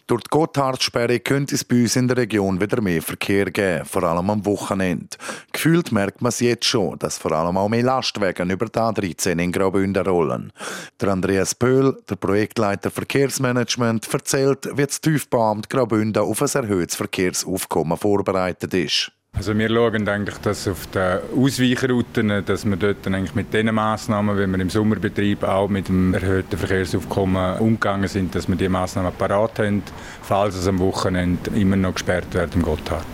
Durch 0.08 0.22
die 0.22 0.30
Gotthardsperre 0.30 1.18
könnte 1.18 1.56
es 1.56 1.64
bei 1.64 1.82
uns 1.82 1.96
in 1.96 2.06
der 2.06 2.16
Region 2.18 2.60
wieder 2.60 2.80
mehr 2.80 3.02
Verkehr 3.02 3.46
geben, 3.50 3.84
vor 3.84 4.04
allem 4.04 4.30
am 4.30 4.46
Wochenende. 4.46 5.16
Gefühlt 5.50 5.90
merkt 5.90 6.22
man 6.22 6.28
es 6.28 6.38
jetzt 6.38 6.66
schon, 6.66 6.96
dass 7.00 7.18
vor 7.18 7.32
allem 7.32 7.56
auch 7.56 7.68
mehr 7.68 7.82
Lastwagen 7.82 8.50
über 8.50 8.66
die 8.66 8.78
A13 8.78 9.42
in 9.42 9.50
Graubünden 9.50 10.06
rollen. 10.06 10.52
Der 11.00 11.08
Andreas 11.08 11.56
Pöhl, 11.56 12.00
der 12.08 12.14
Projektleiter 12.14 12.92
Verkehrsmanagement, 12.92 14.06
erzählt, 14.12 14.68
wie 14.76 14.86
das 14.86 15.00
Tiefbauamt 15.00 15.68
Graubünden 15.68 16.22
auf 16.22 16.40
ein 16.40 16.62
erhöhtes 16.62 16.94
Verkehrsaufkommen 16.94 17.98
vorbereitet 17.98 18.74
ist. 18.74 19.10
Also 19.36 19.56
wir 19.56 19.68
schauen 19.68 20.08
eigentlich, 20.08 20.38
dass 20.38 20.66
auf 20.66 20.86
den 20.86 21.18
Ausweichrouten, 21.36 22.42
dass 22.46 22.64
wir 22.64 22.76
dort 22.76 23.06
eigentlich 23.06 23.34
mit 23.34 23.52
den 23.52 23.74
Massnahmen, 23.74 24.36
wie 24.38 24.46
wir 24.46 24.58
im 24.58 24.70
Sommerbetrieb 24.70 25.44
auch 25.44 25.68
mit 25.68 25.88
dem 25.88 26.14
erhöhten 26.14 26.58
Verkehrsaufkommen 26.58 27.58
umgegangen 27.58 28.08
sind, 28.08 28.34
dass 28.34 28.48
wir 28.48 28.56
die 28.56 28.70
Massnahmen 28.70 29.12
parat 29.12 29.58
haben, 29.58 29.82
falls 30.22 30.56
es 30.56 30.66
am 30.66 30.78
Wochenende 30.78 31.50
immer 31.50 31.76
noch 31.76 31.92
gesperrt 31.92 32.32
wird 32.32 32.54
im 32.54 32.62
Gotthard. 32.62 33.04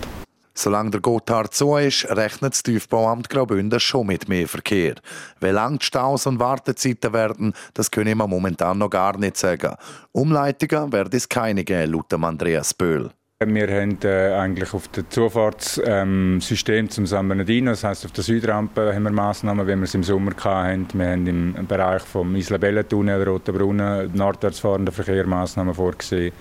Solange 0.55 0.91
der 0.91 1.00
Gotthard 1.00 1.55
so 1.55 1.76
ist, 1.76 2.05
rechnet 2.09 2.52
das 2.52 2.62
Tiefbauamt 2.62 3.29
Graubünden 3.29 3.81
schon 3.81 4.07
mit 4.07 4.29
mehr 4.29 4.47
Verkehr. 4.47 4.95
Wie 5.41 5.49
lang 5.49 5.79
die 5.79 5.87
Staus 5.87 6.26
und 6.26 6.38
Wartezeiten 6.38 7.12
werden, 7.12 7.52
das 7.75 7.91
können 7.91 8.17
wir 8.17 8.29
momentan 8.29 8.79
noch 8.79 8.91
gar 8.91 9.19
nicht 9.19 9.37
sagen. 9.38 9.75
Umleitungen 10.12 10.93
werden 10.93 11.17
es 11.17 11.29
keine 11.29 11.64
geben, 11.64 11.93
laut 11.93 12.14
Andreas 12.14 12.75
Böhl. 12.75 13.11
Wir 13.46 13.68
haben 13.68 13.99
äh, 14.04 14.34
eigentlich 14.34 14.72
auf 14.72 14.88
dem 14.88 15.08
Zufahrtssystem 15.11 16.84
ähm, 16.84 16.90
zum 16.90 17.06
San 17.06 17.28
Bernardino, 17.28 17.70
das 17.72 17.82
heisst 17.82 18.04
auf 18.04 18.12
der 18.12 18.25
Südrampe, 18.25 18.94
haben 18.94 19.02
wir 19.02 19.11
Massnahmen, 19.11 19.66
wie 19.66 19.75
wir 19.75 19.82
es 19.82 19.94
im 19.94 20.04
Sommer 20.04 20.32
hatten. 20.37 20.88
Wir 20.94 21.11
haben 21.11 21.26
im 21.26 21.66
Bereich 21.66 22.02
vom 22.02 22.37
Isla-Bella-Tunnel, 22.37 23.22
Rotenbrunnen, 23.22 24.11
nordwärts 24.14 24.61
fahrenden 24.61 24.94
Verkehr 24.94 25.26
Massnahmen 25.26 25.75
vorgesehen 25.75 26.32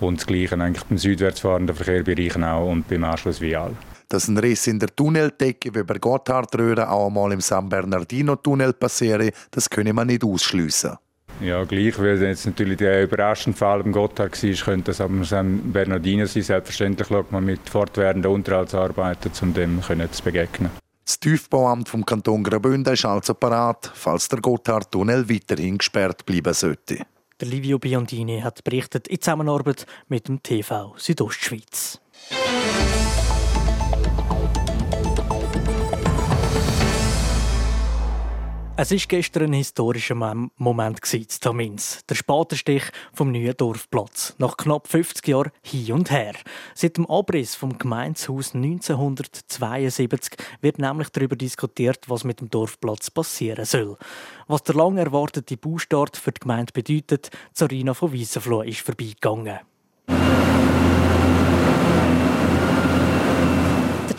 und 0.00 0.18
das 0.18 0.26
Gleiche 0.26 0.54
eigentlich 0.54 0.84
beim 0.84 0.98
südwärts 0.98 1.40
fahrenden 1.40 1.76
Verkehr 1.76 2.02
bei 2.02 2.14
Reichenau 2.14 2.70
und 2.70 2.88
beim 2.88 3.04
Anschluss 3.04 3.40
Vial. 3.40 3.72
Dass 4.08 4.26
ein 4.26 4.38
Riss 4.38 4.66
in 4.66 4.80
der 4.80 4.94
Tunneldecke 4.94 5.74
wie 5.74 5.84
bei 5.84 5.98
Gotthardröhre 5.98 6.90
auch 6.90 7.06
einmal 7.06 7.32
im 7.32 7.40
San 7.40 7.68
Bernardino-Tunnel 7.68 8.72
passiere, 8.72 9.30
das 9.50 9.70
können 9.70 9.94
wir 9.94 10.04
nicht 10.04 10.24
ausschliessen. 10.24 10.96
Ja, 11.42 11.64
gleich, 11.64 11.98
weil 11.98 12.20
jetzt 12.20 12.44
natürlich 12.44 12.76
der 12.76 13.02
überraschende 13.04 13.56
Fall 13.56 13.80
im 13.80 13.92
Gotthard 13.92 14.42
war, 14.42 14.64
könnte 14.64 14.84
das 14.90 15.00
aber 15.00 15.24
San 15.24 15.72
Bernardino 15.72 16.26
sein. 16.26 16.42
Selbstverständlich 16.42 17.08
schaut 17.08 17.32
man 17.32 17.44
mit 17.44 17.66
fortwährenden 17.68 18.30
Unterhaltsarbeiten, 18.30 19.32
um 19.40 19.54
dem 19.54 19.82
zu 19.82 20.22
begegnen. 20.22 20.70
Das 21.04 21.18
Tiefbauamt 21.18 21.88
vom 21.88 22.04
Kanton 22.04 22.44
Graubünden 22.44 22.92
ist 22.92 23.04
also 23.04 23.34
parat, 23.34 23.90
falls 23.94 24.28
der 24.28 24.40
Gotthardtunnel 24.40 25.28
weiterhin 25.28 25.78
gesperrt 25.78 26.26
bleiben 26.26 26.52
sollte. 26.52 26.98
Der 27.40 27.48
Livio 27.48 27.78
Biondini 27.78 28.40
hat 28.42 28.62
berichtet 28.62 29.08
in 29.08 29.20
Zusammenarbeit 29.20 29.86
mit 30.08 30.28
dem 30.28 30.42
TV 30.42 30.94
Südostschweiz. 30.98 32.00
Es 38.82 38.90
ist 38.90 39.10
gestern 39.10 39.50
ein 39.50 39.52
historischer 39.52 40.14
Moment 40.14 41.12
in 41.12 41.26
Tamins. 41.38 42.02
Der 42.08 42.14
Spatenstich 42.14 42.84
vom 43.12 43.30
neuen 43.30 43.54
Dorfplatz. 43.54 44.34
Nach 44.38 44.56
knapp 44.56 44.88
50 44.88 45.28
Jahren 45.28 45.52
hin 45.60 45.92
und 45.92 46.10
her. 46.10 46.32
Seit 46.74 46.96
dem 46.96 47.04
Abriss 47.04 47.54
vom 47.54 47.76
Gemeinshaus 47.76 48.54
1972 48.54 50.32
wird 50.62 50.78
nämlich 50.78 51.10
darüber 51.10 51.36
diskutiert, 51.36 52.08
was 52.08 52.24
mit 52.24 52.40
dem 52.40 52.48
Dorfplatz 52.48 53.10
passieren 53.10 53.66
soll. 53.66 53.98
Was 54.48 54.62
der 54.62 54.76
lang 54.76 54.96
erwartete 54.96 55.58
Baustart 55.58 56.16
für 56.16 56.32
die 56.32 56.40
Gemeinde 56.40 56.72
bedeutet, 56.72 57.28
Sarina 57.52 57.92
von 57.92 58.12
Wiesenfloh 58.12 58.62
ist 58.62 58.80
vorbeigegangen. 58.80 59.58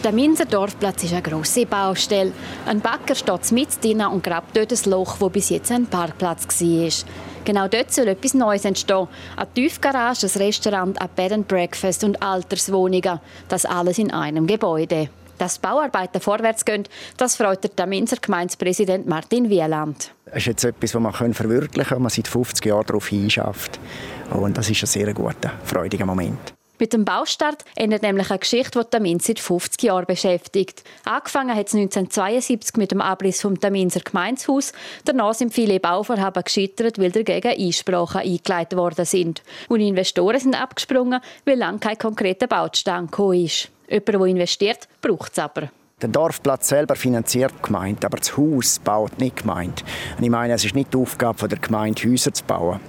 Der 0.04 0.12
Minser 0.12 0.46
Dorfplatz 0.46 1.04
ist 1.04 1.14
eine 1.14 1.22
grosse 1.22 1.68
Baustelle. 1.68 2.32
Ein 2.66 2.82
Bäcker 2.82 3.14
steht 3.14 3.52
mit 3.52 3.84
drin 3.84 4.02
und 4.02 4.24
grabt 4.24 4.58
dort 4.58 4.72
ein 4.72 4.90
Loch, 4.90 5.18
wo 5.20 5.30
bis 5.30 5.50
jetzt 5.50 5.72
ein 5.72 5.86
Parkplatz 5.86 6.48
war. 6.60 6.90
Genau 7.46 7.68
dort 7.68 7.94
soll 7.94 8.08
etwas 8.08 8.34
Neues 8.34 8.66
entstehen. 8.66 9.08
Eine 9.38 9.54
Tiefgarage, 9.54 10.26
ein 10.26 10.42
Restaurant, 10.42 11.00
ein 11.00 11.10
Bed 11.16 11.34
and 11.34 11.48
Breakfast 11.48 12.04
und 12.04 12.20
Alterswohnungen. 12.20 13.20
Das 13.48 13.64
alles 13.66 14.00
in 14.00 14.10
einem 14.10 14.48
Gebäude. 14.48 15.10
Dass 15.38 15.60
Bauarbeiten 15.60 16.20
vorwärts 16.20 16.66
gehen, 16.66 16.86
das 17.18 17.36
freut 17.36 17.78
der 17.78 17.86
Minser 17.86 18.18
Gemeindepräsident 18.18 19.08
Martin 19.08 19.52
Wieland. 19.52 20.14
Es 20.26 20.38
ist 20.38 20.46
jetzt 20.48 20.64
etwas, 20.64 20.94
das 20.94 21.02
man 21.02 21.34
verwirklichen 21.34 21.90
kann, 21.90 22.02
man 22.02 22.10
seit 22.10 22.28
50 22.28 22.66
Jahren 22.66 22.88
darauf 22.88 23.08
hinschafft. 23.08 23.80
Und 24.32 24.58
das 24.58 24.68
ist 24.68 24.82
ein 24.82 24.88
sehr 24.88 25.14
guter, 25.14 25.52
freudiger 25.64 26.08
Moment. 26.08 26.56
Mit 26.82 26.94
dem 26.94 27.06
Baustart 27.06 27.64
endet 27.76 28.02
nämlich 28.02 28.32
eine 28.32 28.40
Geschichte, 28.40 28.80
die 28.80 28.90
Tamin 28.90 29.20
seit 29.20 29.38
50 29.38 29.84
Jahren 29.84 30.08
beschäftigt. 30.08 30.84
Angefangen 31.06 31.56
hat 31.56 31.68
es 31.68 31.76
1972 31.76 32.76
mit 32.76 32.90
dem 32.90 33.02
Abriss 33.02 33.42
vom 33.42 33.60
Taminser 33.60 34.00
Gemeinshaus. 34.00 34.74
Danach 35.06 35.36
sind 35.36 35.54
viele 35.54 35.80
Bauvorhaben 35.80 36.44
gescheitert, 36.44 36.98
weil 36.98 37.12
dagegen 37.12 37.50
Einsprachen 37.50 38.22
eingeleitet 38.22 38.80
worden 38.80 39.06
sind. 39.06 39.44
Und 39.70 39.80
Investoren 39.80 40.40
sind 40.40 40.60
abgesprungen, 40.60 41.22
weil 41.46 41.60
lange 41.60 41.78
kein 41.78 42.00
konkreter 42.00 42.48
Baustand 42.48 43.12
gekommen 43.12 43.46
ist. 43.46 43.70
Jemand, 43.88 44.08
der 44.08 44.26
investiert, 44.26 44.88
braucht 45.04 45.34
es 45.34 45.38
aber. 45.38 45.70
Der 46.02 46.10
Dorfplatz 46.10 46.70
selber 46.70 46.96
finanziert 46.96 47.54
die 47.60 47.68
Gemeinde, 47.68 48.08
aber 48.08 48.18
das 48.18 48.36
Haus 48.36 48.80
baut 48.80 49.20
nicht 49.20 49.38
die 49.38 49.42
Gemeinde. 49.44 49.84
Und 50.18 50.24
ich 50.24 50.32
meine, 50.32 50.54
es 50.54 50.66
ist 50.66 50.74
nicht 50.74 50.92
die 50.92 50.98
Aufgabe 50.98 51.48
der 51.48 51.60
Gemeinde, 51.60 52.02
Häuser 52.10 52.34
zu 52.34 52.44
bauen. 52.44 52.80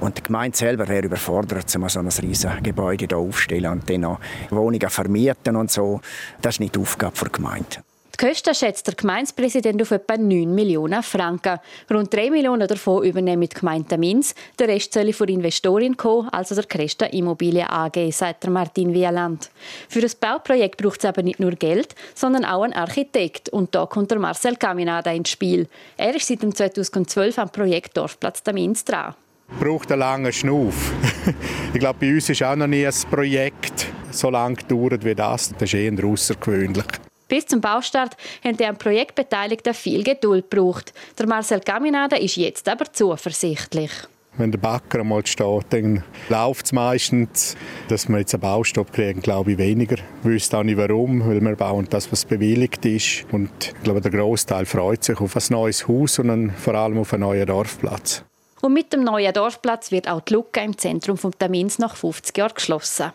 Und 0.00 0.18
die 0.18 0.22
Gemeinde 0.22 0.54
selber 0.54 0.86
wäre 0.86 1.06
überfordert, 1.06 1.74
um 1.74 1.88
so 1.88 1.98
ein 1.98 2.08
riesiges 2.08 2.62
Gebäude 2.62 3.06
hier 3.08 3.16
aufzustellen 3.16 3.72
und 3.72 3.88
dann 3.88 4.02
noch 4.02 4.20
Wohnungen 4.50 4.90
vermieten 4.90 5.56
und 5.56 5.70
so. 5.70 6.02
Das 6.42 6.56
ist 6.56 6.60
nicht 6.60 6.74
die 6.74 6.80
Aufgabe 6.80 7.16
der 7.18 7.30
Gemeinde. 7.30 7.78
Die 8.20 8.26
Kosten 8.26 8.52
schätzt 8.52 8.84
der 8.88 8.94
Gemeindepräsident 8.94 9.80
auf 9.80 9.92
etwa 9.92 10.16
9 10.16 10.52
Millionen 10.52 11.04
Franken. 11.04 11.60
Rund 11.88 12.12
3 12.12 12.30
Millionen 12.30 12.66
davon 12.66 13.04
übernehmen 13.04 13.48
die 13.48 13.54
Gemeinde 13.56 13.96
Minz. 13.96 14.34
Der 14.58 14.66
Rest 14.66 14.92
soll 14.92 15.12
von 15.12 15.28
Investoren 15.28 15.96
kommen, 15.96 16.28
also 16.30 16.56
der 16.56 16.64
Cresta 16.64 17.06
Immobilien 17.06 17.68
AG, 17.68 18.10
sagt 18.10 18.48
Martin 18.48 18.92
Wieland. 18.92 19.50
Für 19.88 20.00
das 20.00 20.16
Bauprojekt 20.16 20.82
braucht 20.82 20.98
es 20.98 21.04
aber 21.04 21.22
nicht 21.22 21.38
nur 21.38 21.52
Geld, 21.52 21.94
sondern 22.12 22.44
auch 22.44 22.62
einen 22.62 22.72
Architekt. 22.72 23.50
Und 23.50 23.72
da 23.76 23.86
kommt 23.86 24.10
der 24.10 24.18
Marcel 24.18 24.56
Caminada 24.56 25.12
ins 25.12 25.30
Spiel. 25.30 25.68
Er 25.96 26.16
ist 26.16 26.26
seit 26.26 26.40
2012 26.40 27.38
am 27.38 27.50
Projekt 27.50 27.96
Dorfplatz 27.96 28.42
Minz 28.52 28.84
dran. 28.84 29.14
braucht 29.60 29.92
einen 29.92 30.00
langen 30.00 30.32
Schnuff. 30.32 30.92
ich 31.72 31.78
glaube, 31.78 32.00
bei 32.00 32.14
uns 32.14 32.28
ist 32.28 32.42
auch 32.42 32.56
noch 32.56 32.66
nie 32.66 32.84
ein 32.84 32.94
Projekt 33.08 33.86
so 34.10 34.28
lange 34.28 34.56
gedauert 34.56 35.04
wie 35.04 35.14
das. 35.14 35.52
Das 35.52 35.62
ist 35.62 35.74
eher 35.74 36.04
außergewöhnlich. 36.04 36.84
Bis 37.28 37.46
zum 37.46 37.60
Baustart 37.60 38.16
haben 38.42 38.56
die 38.56 38.64
am 38.64 38.78
Projekt 38.78 39.14
Beteiligten 39.14 39.74
viel 39.74 40.02
Geduld 40.02 40.50
gebraucht. 40.50 40.94
Der 41.18 41.26
Marcel 41.26 41.60
Caminada 41.60 42.16
ist 42.16 42.36
jetzt 42.36 42.66
aber 42.68 42.90
zuversichtlich. 42.90 43.90
Wenn 44.38 44.52
der 44.52 44.58
Backer 44.58 45.00
einmal 45.00 45.26
steht, 45.26 45.66
dann 45.70 46.04
läuft 46.28 46.66
es 46.66 46.72
meistens. 46.72 47.56
Dass 47.88 48.08
wir 48.08 48.18
jetzt 48.18 48.34
einen 48.34 48.40
Baustopp 48.40 48.92
kriegen, 48.92 49.20
glaube 49.20 49.52
ich 49.52 49.58
weniger. 49.58 49.96
Ich 49.96 50.24
wüsste 50.24 50.58
auch 50.58 50.62
nicht 50.62 50.78
warum, 50.78 51.28
weil 51.28 51.40
wir 51.40 51.56
bauen 51.56 51.88
das, 51.90 52.10
was 52.12 52.24
bewilligt 52.24 52.84
ist. 52.86 53.26
Und 53.32 53.50
ich 53.76 53.82
glaube, 53.82 54.00
der 54.00 54.12
Großteil 54.12 54.64
freut 54.64 55.02
sich 55.02 55.20
auf 55.20 55.36
ein 55.36 55.42
neues 55.50 55.88
Haus 55.88 56.20
und 56.20 56.52
vor 56.52 56.74
allem 56.74 56.98
auf 56.98 57.12
einen 57.12 57.22
neuen 57.22 57.46
Dorfplatz. 57.46 58.22
Und 58.62 58.72
mit 58.72 58.92
dem 58.92 59.02
neuen 59.02 59.32
Dorfplatz 59.32 59.90
wird 59.90 60.08
auch 60.08 60.20
die 60.20 60.34
Lücke 60.34 60.60
im 60.60 60.78
Zentrum 60.78 61.18
von 61.18 61.32
Tamins 61.36 61.78
nach 61.78 61.96
50 61.96 62.38
Jahren 62.38 62.54
geschlossen. 62.54 63.12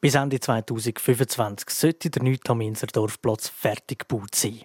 Bis 0.00 0.14
Ende 0.14 0.38
2025 0.38 1.70
sollte 1.70 2.08
der 2.08 2.22
neue 2.22 2.38
Taminser 2.38 2.86
Dorfplatz 2.86 3.48
fertig 3.48 4.06
gebaut 4.08 4.32
sein. 4.32 4.60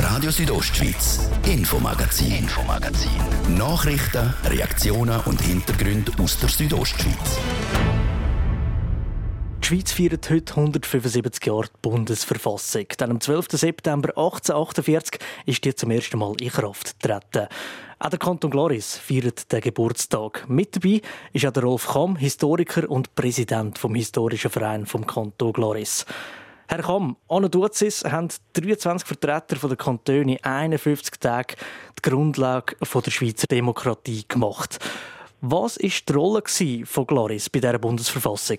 Radio 0.00 0.32
Südostschweiz, 0.32 1.30
Infomagazin, 1.46 2.38
Infomagazin. 2.38 3.56
Nachrichten, 3.56 4.34
Reaktionen 4.46 5.20
und 5.26 5.40
Hintergründe 5.40 6.10
aus 6.20 6.40
der 6.40 6.48
Südostschweiz. 6.48 7.38
Die 9.62 9.66
Schweiz 9.68 9.92
feiert 9.92 10.28
heute 10.28 10.56
175 10.56 11.46
Jahre 11.46 11.68
die 11.68 11.78
Bundesverfassung. 11.80 12.86
Dann 12.98 13.12
am 13.12 13.20
12. 13.20 13.46
September 13.52 14.08
1848 14.08 15.20
ist 15.46 15.64
die 15.64 15.74
zum 15.74 15.92
ersten 15.92 16.18
Mal 16.18 16.34
in 16.40 16.50
Kraft 16.50 16.98
getreten. 17.00 17.46
Auch 18.04 18.10
der 18.10 18.18
Kanton 18.18 18.50
Gloris 18.50 18.98
feiert 18.98 19.50
den 19.50 19.62
Geburtstag. 19.62 20.44
Mit 20.46 20.76
dabei 20.76 21.00
ist 21.32 21.46
auch 21.46 21.52
der 21.52 21.62
Rolf 21.62 21.88
Kamm, 21.88 22.16
Historiker 22.16 22.90
und 22.90 23.14
Präsident 23.14 23.78
vom 23.78 23.94
Historischen 23.94 24.50
Verein 24.50 24.84
vom 24.84 25.06
Kanton 25.06 25.54
Gloris. 25.54 26.04
Herr 26.68 26.82
Kamm, 26.82 27.16
an 27.30 27.50
Duzis 27.50 28.04
haben 28.04 28.28
23 28.52 29.08
Vertreter 29.08 29.66
der 29.66 29.78
Kantone 29.78 30.36
51 30.42 31.18
Tage 31.18 31.54
die 31.98 32.10
Grundlage 32.10 32.76
der 32.78 33.10
Schweizer 33.10 33.46
Demokratie 33.46 34.24
gemacht. 34.28 34.78
Was 35.40 35.82
war 35.82 35.90
die 36.06 36.12
Rolle 36.12 36.42
von 36.84 37.06
Gloris 37.06 37.48
bei 37.48 37.60
dieser 37.60 37.78
Bundesverfassung? 37.78 38.58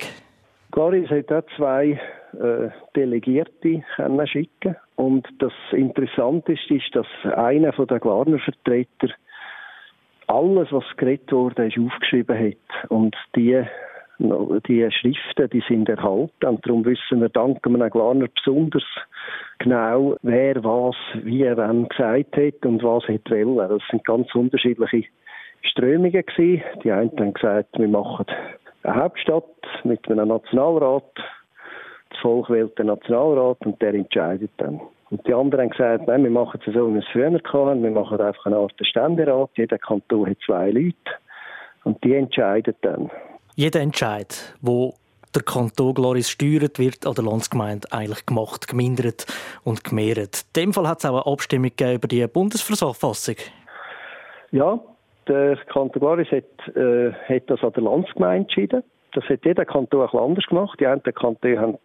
Gloris 0.72 1.08
hat 1.12 1.32
auch 1.32 1.44
zwei 1.56 2.02
äh, 2.34 2.70
Delegierte 2.96 3.84
schicken 4.26 4.76
und 4.96 5.28
das 5.38 5.54
Interessante 5.72 6.54
ist, 6.54 6.96
dass 6.96 7.06
einer 7.36 7.72
der 7.74 8.00
Glarner 8.00 8.40
Vertreter 8.40 9.10
alles, 10.28 10.72
was 10.72 10.84
geredet 10.98 11.32
wurde, 11.32 11.68
ist 11.68 11.78
aufgeschrieben 11.78 12.38
hat. 12.38 12.90
Und 12.90 13.16
die, 13.36 13.64
die 14.20 14.92
Schriften, 14.92 15.50
die 15.52 15.64
sind 15.68 15.90
erhalten. 15.90 16.46
Und 16.46 16.66
darum 16.66 16.86
wissen 16.86 17.22
wir 17.22 17.30
dank 17.30 17.66
einem 17.66 17.90
Glaner 17.90 18.28
besonders 18.34 18.84
genau, 19.60 20.16
wer 20.22 20.64
was, 20.64 20.96
wie, 21.24 21.46
wann 21.56 21.88
gesagt 21.88 22.38
hat 22.38 22.66
und 22.66 22.84
was 22.84 23.04
hat 23.08 23.30
wollen. 23.30 23.70
Das 23.70 23.82
sind 23.90 24.06
ganz 24.06 24.34
unterschiedliche 24.36 25.08
Strömungen 25.62 26.26
gewesen. 26.26 26.64
Die 26.84 26.92
einen 26.92 27.12
haben 27.18 27.34
gesagt, 27.34 27.78
wir 27.78 27.88
machen 27.88 28.26
eine 28.84 28.96
Hauptstadt 28.96 29.46
mit 29.84 30.10
einem 30.10 30.28
Nationalrat. 30.28 31.12
Das 32.10 32.20
Volk 32.22 32.50
wählt 32.50 32.78
den 32.78 32.88
Nationalrat 32.88 33.58
und 33.66 33.82
der 33.82 33.94
entscheidet 33.94 34.52
dann. 34.58 34.80
Und 35.16 35.26
die 35.28 35.34
anderen 35.34 35.64
haben 35.64 35.70
gesagt, 35.70 36.08
nein, 36.08 36.24
wir 36.26 36.30
machen 36.30 36.60
es 36.60 36.74
so, 36.74 36.90
wie 36.90 36.96
wir 36.96 37.00
es 37.00 37.08
früher 37.14 37.32
hatten. 37.32 37.84
Wir 37.84 37.90
machen 37.90 38.20
einfach 38.20 38.46
eine 38.48 38.58
Art 38.58 38.74
Ständerat. 38.82 39.50
Jeder 39.56 39.78
Kanton 39.78 40.30
hat 40.30 40.38
zwei 40.46 40.72
Leute. 40.72 40.98
Und 41.86 42.04
die 42.04 42.16
entscheiden 42.16 42.76
dann. 42.82 43.10
Jeder 43.56 43.80
Entscheid, 43.80 44.54
wo 44.60 44.96
der 45.34 45.44
Kanton 45.44 45.94
Gloris 45.94 46.30
steuert, 46.30 46.80
wird 46.80 47.08
an 47.08 47.14
der 47.14 47.24
Landsgemeinde 47.24 47.88
eigentlich 47.92 48.26
gemacht, 48.26 48.68
gemindert 48.68 49.26
und 49.64 49.86
gemehrt. 49.86 50.44
In 50.54 50.64
dem 50.64 50.74
Fall 50.74 50.90
hat 50.90 51.00
es 51.00 51.06
auch 51.06 51.24
eine 51.26 51.32
Abstimmung 51.32 51.72
über 51.80 52.08
die 52.10 52.28
Bundesverfassung. 52.28 53.36
Ja, 54.52 54.78
der 55.30 55.56
Kanton 55.72 56.02
Gloris 56.02 56.28
hat, 56.30 56.76
äh, 56.76 57.14
hat 57.14 57.50
das 57.50 57.64
an 57.64 57.72
der 57.72 57.84
Landsgemeinde 57.84 58.48
entschieden. 58.50 58.84
Das 59.14 59.24
hat 59.30 59.46
jeder 59.46 59.64
Kanton 59.64 60.02
auch 60.02 60.14
anders 60.14 60.46
gemacht. 60.48 60.78
Die 60.78 60.88
einen 60.88 61.02
Kantone 61.02 61.58
haben 61.58 61.78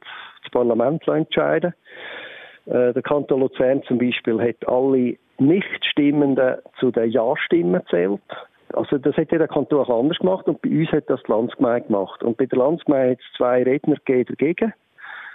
das 0.42 0.50
Parlament 0.50 1.06
entscheiden 1.06 1.72
äh, 1.72 2.29
der 2.66 3.02
Kanton 3.02 3.40
Luzern 3.40 3.82
zum 3.84 3.98
Beispiel 3.98 4.40
hat 4.40 4.68
alle 4.68 5.16
Nichtstimmenden 5.38 6.56
zu 6.78 6.90
den 6.90 7.10
Ja-Stimmen 7.10 7.82
zählt. 7.90 8.20
Also 8.74 8.98
das 8.98 9.16
hat 9.16 9.32
jeder 9.32 9.48
Kanton 9.48 9.80
auch 9.80 10.00
anders 10.00 10.18
gemacht 10.18 10.46
und 10.46 10.62
bei 10.62 10.68
uns 10.70 10.92
hat 10.92 11.08
das 11.08 11.20
die 11.26 11.32
Landsgemeinde 11.32 11.88
gemacht. 11.88 12.22
Und 12.22 12.36
bei 12.36 12.46
der 12.46 12.58
Landsgemeinde 12.58 13.12
hat 13.12 13.18
es 13.18 13.36
zwei 13.36 13.62
Redner 13.62 13.96
dagegen. 14.06 14.72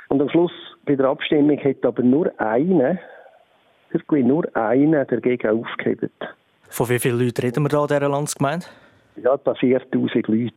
Und 0.07 0.21
am 0.21 0.29
Schluss 0.29 0.51
bei 0.85 0.95
der 0.95 1.07
Abstimmung 1.07 1.59
hat 1.59 1.83
aber 1.83 2.03
nur 2.03 2.31
einer, 2.39 2.97
wirklich 3.89 4.23
nur 4.23 4.45
einer 4.55 5.05
dagegen 5.05 5.49
aufgehebt. 5.49 6.11
Von 6.69 6.89
wie 6.89 6.99
vielen 6.99 7.19
Leuten 7.19 7.41
reden 7.41 7.63
wir 7.63 7.69
da 7.69 7.81
in 7.81 7.87
dieser 7.87 8.09
Landsgemeinde? 8.09 8.65
Ja, 9.17 9.33
etwa 9.33 9.55
4000 9.55 10.27
Leute. 10.27 10.53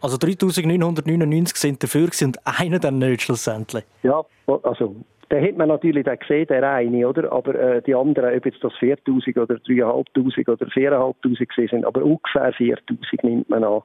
Also 0.00 0.16
3999 0.16 1.56
sind 1.56 1.82
dafür 1.82 2.08
und 2.22 2.38
einer 2.44 2.78
dann 2.78 2.98
nicht 2.98 3.22
schlussendlich? 3.22 3.84
Ja, 4.02 4.22
also 4.62 4.96
den 5.32 5.42
hat 5.42 5.56
man 5.56 5.68
natürlich 5.68 6.04
dann 6.04 6.18
gesehen, 6.18 6.46
der 6.46 6.70
eine, 6.70 7.08
oder? 7.08 7.32
Aber 7.32 7.54
äh, 7.54 7.82
die 7.82 7.94
anderen, 7.94 8.36
ob 8.36 8.44
jetzt 8.44 8.62
das 8.62 8.74
4000 8.74 9.38
oder 9.38 9.58
3500 9.58 10.48
oder 10.48 10.70
4500 10.70 11.48
gesehen 11.48 11.68
sind, 11.68 11.84
aber 11.86 12.02
ungefähr 12.02 12.52
4000 12.52 13.24
nimmt 13.24 13.48
man 13.48 13.64
an, 13.64 13.80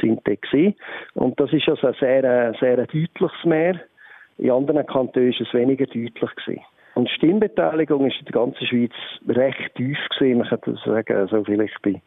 sind 0.00 0.24
die 0.26 0.40
gesehen. 0.40 0.74
Und 1.14 1.38
das 1.40 1.52
ist 1.52 1.68
also 1.68 1.88
ein 1.88 1.96
sehr, 1.98 2.22
äh, 2.22 2.52
sehr 2.60 2.76
deutliches 2.76 3.44
Mehr. 3.44 3.80
In 4.38 4.50
anderen 4.50 4.86
Kantonen 4.86 5.30
ist 5.30 5.40
es 5.40 5.52
weniger 5.52 5.86
deutlich 5.86 6.14
gewesen. 6.14 6.62
Und 6.94 7.08
die 7.08 7.14
Stimmbeteiligung 7.14 8.06
ist 8.06 8.18
in 8.20 8.26
der 8.26 8.32
ganzen 8.32 8.66
Schweiz 8.66 8.92
recht 9.28 9.74
tief 9.74 9.98
gewesen. 10.16 10.38
Man 10.38 10.48
kann 10.48 10.78
sagen, 10.84 11.28
so 11.28 11.44
vielleicht 11.44 11.82
bei 11.82 12.00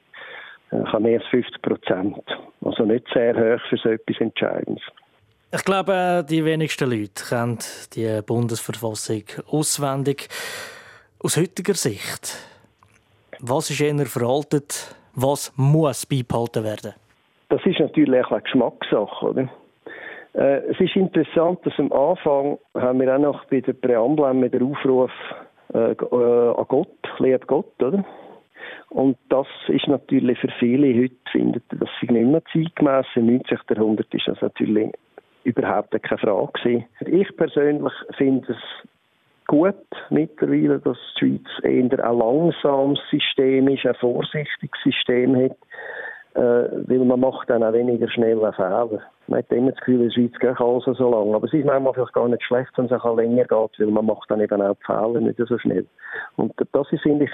äh, 0.71 0.99
mehr 0.99 1.19
als 1.19 1.27
50 1.27 1.61
Prozent. 1.61 2.23
Also 2.63 2.85
nicht 2.85 3.05
sehr 3.13 3.35
hoch 3.35 3.61
für 3.69 3.77
so 3.77 3.89
etwas 3.89 4.21
Entscheidendes. 4.21 4.83
Ich 5.51 5.65
glaube, 5.65 6.23
die 6.29 6.45
wenigsten 6.45 6.91
Leute 6.91 7.23
kennen 7.27 7.57
die 7.95 8.21
Bundesverfassung 8.21 9.23
auswendig. 9.47 10.27
Aus 11.23 11.37
heutiger 11.37 11.73
Sicht, 11.73 12.37
was 13.39 13.71
ist 13.71 13.81
eher 13.81 14.05
veraltet, 14.05 14.95
was 15.15 15.51
muss 15.57 16.05
beibehalten 16.05 16.63
werden? 16.63 16.93
Das 17.49 17.65
ist 17.65 17.79
natürlich 17.79 18.23
eine 18.29 18.41
Geschmackssache, 18.43 19.25
oder? 19.25 19.49
Äh, 20.33 20.69
es 20.69 20.79
ist 20.79 20.95
interessant, 20.95 21.65
dass 21.65 21.73
am 21.79 21.91
Anfang 21.93 22.59
haben 22.75 22.99
wir 22.99 23.15
auch 23.15 23.19
noch 23.19 23.45
bei 23.45 23.61
der 23.61 23.73
Präambel 23.73 24.31
mit 24.35 24.53
der 24.53 24.61
Aufruf 24.61 25.11
äh, 25.73 25.93
äh, 25.93 26.53
an 26.57 26.65
Gott, 26.67 26.95
lehrt 27.17 27.47
Gott, 27.47 27.73
oder? 27.81 28.05
Und 28.89 29.17
das 29.29 29.47
ist 29.67 29.87
natürlich 29.87 30.37
für 30.39 30.51
viele 30.59 30.93
heute, 30.93 31.15
findet 31.31 31.63
das 31.69 31.89
nicht 32.01 32.11
mehr 32.11 32.43
zeitgemäß. 32.53 33.07
Im 33.15 33.27
19. 33.27 33.57
Jahrhundert 33.67 34.13
ist 34.13 34.27
das 34.27 34.41
natürlich 34.41 34.91
überhaupt 35.43 35.91
keine 36.03 36.19
Frage 36.19 36.51
gewesen. 36.53 36.85
Ich 37.05 37.35
persönlich 37.35 37.93
finde 38.17 38.51
es 38.51 38.89
gut 39.47 39.75
mittlerweile, 40.09 40.79
dass 40.79 40.97
die 41.19 41.39
Schweiz 41.39 41.63
eher 41.63 42.05
ein 42.05 42.17
langsames 42.17 42.99
System 43.09 43.67
ist, 43.67 43.85
ein 43.85 43.95
vorsichtiges 43.95 44.79
System 44.83 45.35
hat, 45.35 45.57
äh, 46.35 46.87
weil 46.87 46.99
man 46.99 47.19
macht 47.19 47.49
dann 47.49 47.63
auch 47.63 47.73
weniger 47.73 48.07
schnell 48.09 48.43
einen 48.43 48.53
Fehler. 48.53 49.01
Man 49.27 49.39
hat 49.39 49.51
immer 49.51 49.71
das 49.71 49.79
Gefühl, 49.79 50.01
in 50.01 50.07
der 50.07 50.11
Schweiz 50.11 50.39
geht 50.39 50.61
alles 50.61 50.85
so 50.85 51.09
lang. 51.09 51.33
Aber 51.33 51.47
es 51.47 51.53
ist 51.53 51.65
manchmal 51.65 51.93
vielleicht 51.93 52.13
gar 52.13 52.27
nicht 52.27 52.43
schlecht, 52.43 52.71
wenn 52.75 52.85
es 52.85 52.91
auch 52.91 53.17
länger 53.17 53.45
geht, 53.45 53.79
weil 53.79 53.87
man 53.87 54.05
macht 54.05 54.29
dann 54.29 54.41
eben 54.41 54.61
auch 54.61 54.75
die 54.75 54.85
Fehler 54.85 55.19
nicht 55.19 55.39
so 55.39 55.57
schnell. 55.57 55.85
Und 56.35 56.53
das 56.71 56.91
ist, 56.91 57.01
finde 57.01 57.25
ich, 57.25 57.31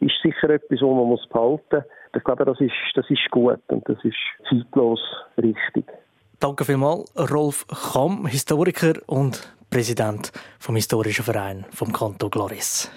ist 0.00 0.20
sicher 0.22 0.50
etwas, 0.50 0.80
was 0.80 0.88
man 0.88 1.08
muss 1.08 1.26
behalten 1.28 1.76
muss. 1.76 1.84
Ich 2.16 2.24
glaube, 2.24 2.44
das 2.44 2.60
ist, 2.60 2.74
das 2.94 3.08
ist 3.08 3.30
gut 3.30 3.60
und 3.68 3.88
das 3.88 4.04
ist 4.04 4.16
zeitlos 4.48 5.00
richtig. 5.38 5.86
Danke 6.42 6.64
vielmals, 6.64 7.08
Rolf 7.16 7.64
Kamm, 7.68 8.26
Historiker 8.26 8.94
und 9.06 9.54
Präsident 9.70 10.32
vom 10.58 10.74
Historischen 10.74 11.24
Verein 11.24 11.64
vom 11.72 11.92
Kanton 11.92 12.32
Gloris. 12.32 12.90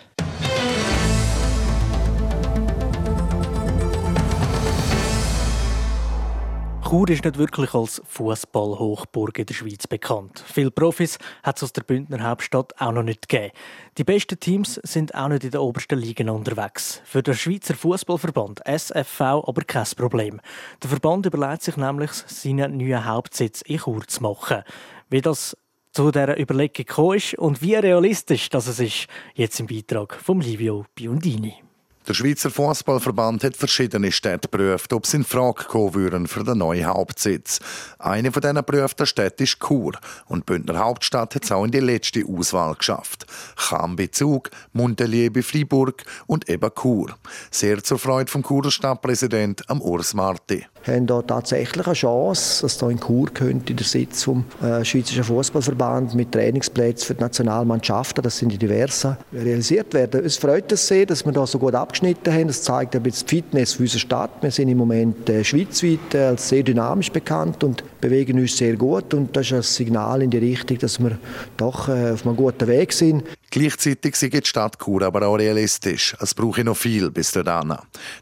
Chur 6.88 7.10
ist 7.10 7.26
nicht 7.26 7.40
wirklich 7.40 7.74
als 7.74 8.00
Fußballhochburg 8.06 9.40
in 9.40 9.48
der 9.48 9.56
Schweiz 9.56 9.88
bekannt. 9.88 10.44
Viele 10.46 10.70
Profis 10.70 11.18
hat 11.42 11.58
es 11.58 11.64
aus 11.64 11.74
der 11.74 11.82
Bündner 11.82 12.22
Hauptstadt 12.22 12.80
auch 12.80 12.92
noch 12.92 13.02
nicht 13.02 13.28
gegeben. 13.28 13.52
Die 13.98 14.04
besten 14.04 14.40
Teams 14.40 14.76
sind 14.84 15.16
auch 15.16 15.30
nicht 15.30 15.44
in 15.44 15.50
der 15.50 15.64
obersten 15.64 15.98
Liga 15.98 16.32
unterwegs. 16.32 17.02
Für 17.04 17.24
den 17.24 17.34
Schweizer 17.34 17.74
Fußballverband 17.74 18.62
SFV 18.68 19.22
aber 19.22 19.64
kein 19.66 19.88
Problem. 19.98 20.40
Der 20.84 20.92
Verband 20.92 21.26
überlegt 21.26 21.64
sich 21.64 21.76
nämlich, 21.76 22.12
seinen 22.12 22.78
neuen 22.78 23.04
Hauptsitz 23.04 23.64
in 23.64 23.80
Chur 23.80 24.06
zu 24.08 24.22
machen. 24.22 24.62
Wie 25.10 25.22
das 25.22 25.58
zu 25.92 26.12
dieser 26.12 26.40
Überlegung 26.40 26.86
gekommen 26.86 27.18
ist 27.18 27.34
und 27.34 27.64
wie 27.64 27.74
realistisch 27.74 28.50
das 28.50 28.68
ist, 28.80 29.08
jetzt 29.34 29.60
im 29.60 29.66
Beitrag 29.66 30.14
von 30.16 30.40
Livio 30.40 30.86
Biondini. 30.94 31.65
Der 32.08 32.14
Schweizer 32.14 32.52
Fußballverband 32.52 33.44
hat 33.44 33.58
verschiedene 33.58 34.12
Städte 34.12 34.48
geprüft, 34.48 34.94
ob 34.94 35.08
sie 35.08 35.18
in 35.18 35.24
Frage 35.24 35.64
kommen 35.64 35.96
würden 35.96 36.28
für 36.28 36.44
den 36.44 36.60
neuen 36.60 36.86
Hauptsitz. 36.86 37.60
Eine 37.98 38.32
von 38.32 38.44
diesen 38.44 38.58
geprüften 38.58 39.08
Städten 39.08 39.42
ist 39.42 39.60
Chur. 39.60 39.94
Und 40.28 40.42
die 40.42 40.54
Bündner 40.54 40.78
Hauptstadt 40.78 41.34
hat 41.34 41.44
es 41.44 41.52
auch 41.52 41.66
in 41.66 41.72
die 41.72 41.80
letzte 41.80 42.24
Auswahl 42.28 42.76
geschafft. 42.76 43.26
Cham 43.56 43.96
bei 43.96 44.08
Zug, 44.08 44.52
Montelier 44.74 45.34
bei 45.34 45.42
Freiburg 45.42 46.04
und 46.28 46.48
eben 46.48 46.70
Chur. 46.80 47.18
Sehr 47.50 47.84
zur 47.84 47.98
Freude 47.98 48.32
vom 48.32 48.44
Churer 48.44 48.70
Stadtpräsident 48.70 49.64
Urs 49.68 50.14
Marti 50.14 50.64
haben 50.88 51.08
da 51.08 51.22
tatsächlich 51.22 51.86
eine 51.86 51.96
Chance, 51.96 52.62
dass 52.62 52.78
da 52.78 52.90
in 52.90 53.00
Chur 53.00 53.28
könnte 53.34 53.74
der 53.74 53.86
Sitz 53.86 54.24
vom 54.24 54.46
äh, 54.62 54.84
Schweizerischen 54.86 55.24
Fußballverband 55.24 56.16
mit 56.16 56.32
Trainingsplätzen 56.32 57.08
für 57.08 57.16
die 57.16 57.22
Nationalmannschaften, 57.22 58.24
das 58.24 58.38
sind 58.38 58.52
die 58.52 58.58
diversen, 58.58 59.18
realisiert 59.34 59.94
werden. 59.94 60.24
Es 60.24 60.38
freut 60.38 60.72
uns 60.72 60.88
sehr, 60.88 61.06
dass 61.06 61.26
wir 61.26 61.32
da 61.32 61.46
so 61.48 61.60
gut 61.60 61.76
abgeschnitten 61.76 62.34
haben. 62.34 62.48
Das 62.48 62.62
zeigt 62.62 62.96
ein 62.96 63.04
bisschen 63.04 63.28
die 63.28 63.36
Fitness 63.36 63.74
für 63.74 63.84
unsere 63.84 64.00
Stadt. 64.00 64.32
Wir 64.42 64.52
sind 64.52 64.70
im 64.70 64.78
Moment 64.78 65.30
äh, 65.30 65.44
schweizweit 65.44 66.14
äh, 66.14 66.26
als 66.26 66.50
sehr 66.50 66.64
dynamisch 66.64 67.12
bekannt 67.12 67.64
und 67.64 67.84
bewegen 68.10 68.38
uns 68.40 68.56
sehr 68.56 68.76
gut 68.76 69.16
und 69.16 69.36
das 69.36 69.48
ist 69.48 69.54
ein 69.54 69.62
Signal 69.64 70.22
in 70.22 70.30
die 70.30 70.38
Richtung, 70.38 70.78
dass 70.78 71.00
wir 71.00 71.18
doch 71.58 71.90
äh, 71.90 72.12
auf 72.12 72.24
einem 72.24 72.36
guten 72.36 72.68
Weg 72.68 72.94
sind. 72.94 73.24
Gleichzeitig 73.50 74.16
sind 74.16 74.34
die 74.34 74.46
Stadt 74.46 74.78
Chur 74.78 75.02
aber 75.02 75.26
auch 75.26 75.38
realistisch. 75.38 76.16
Es 76.20 76.36
brauche 76.36 76.64
noch 76.64 76.78
viel 76.78 77.10
bis 77.10 77.32
dorthin. 77.32 77.76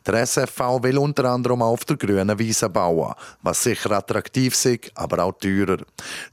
Der 0.05 0.13
SFV 0.25 0.81
will 0.83 0.97
unter 0.97 1.25
anderem 1.25 1.61
auf 1.61 1.83
der 1.83 1.97
grünen 1.97 2.39
Wiese 2.39 2.69
bauen, 2.69 3.13
was 3.41 3.63
sicher 3.63 3.91
attraktiv 3.91 4.53
ist, 4.65 4.91
aber 4.95 5.21
auch 5.21 5.33
teurer. 5.33 5.79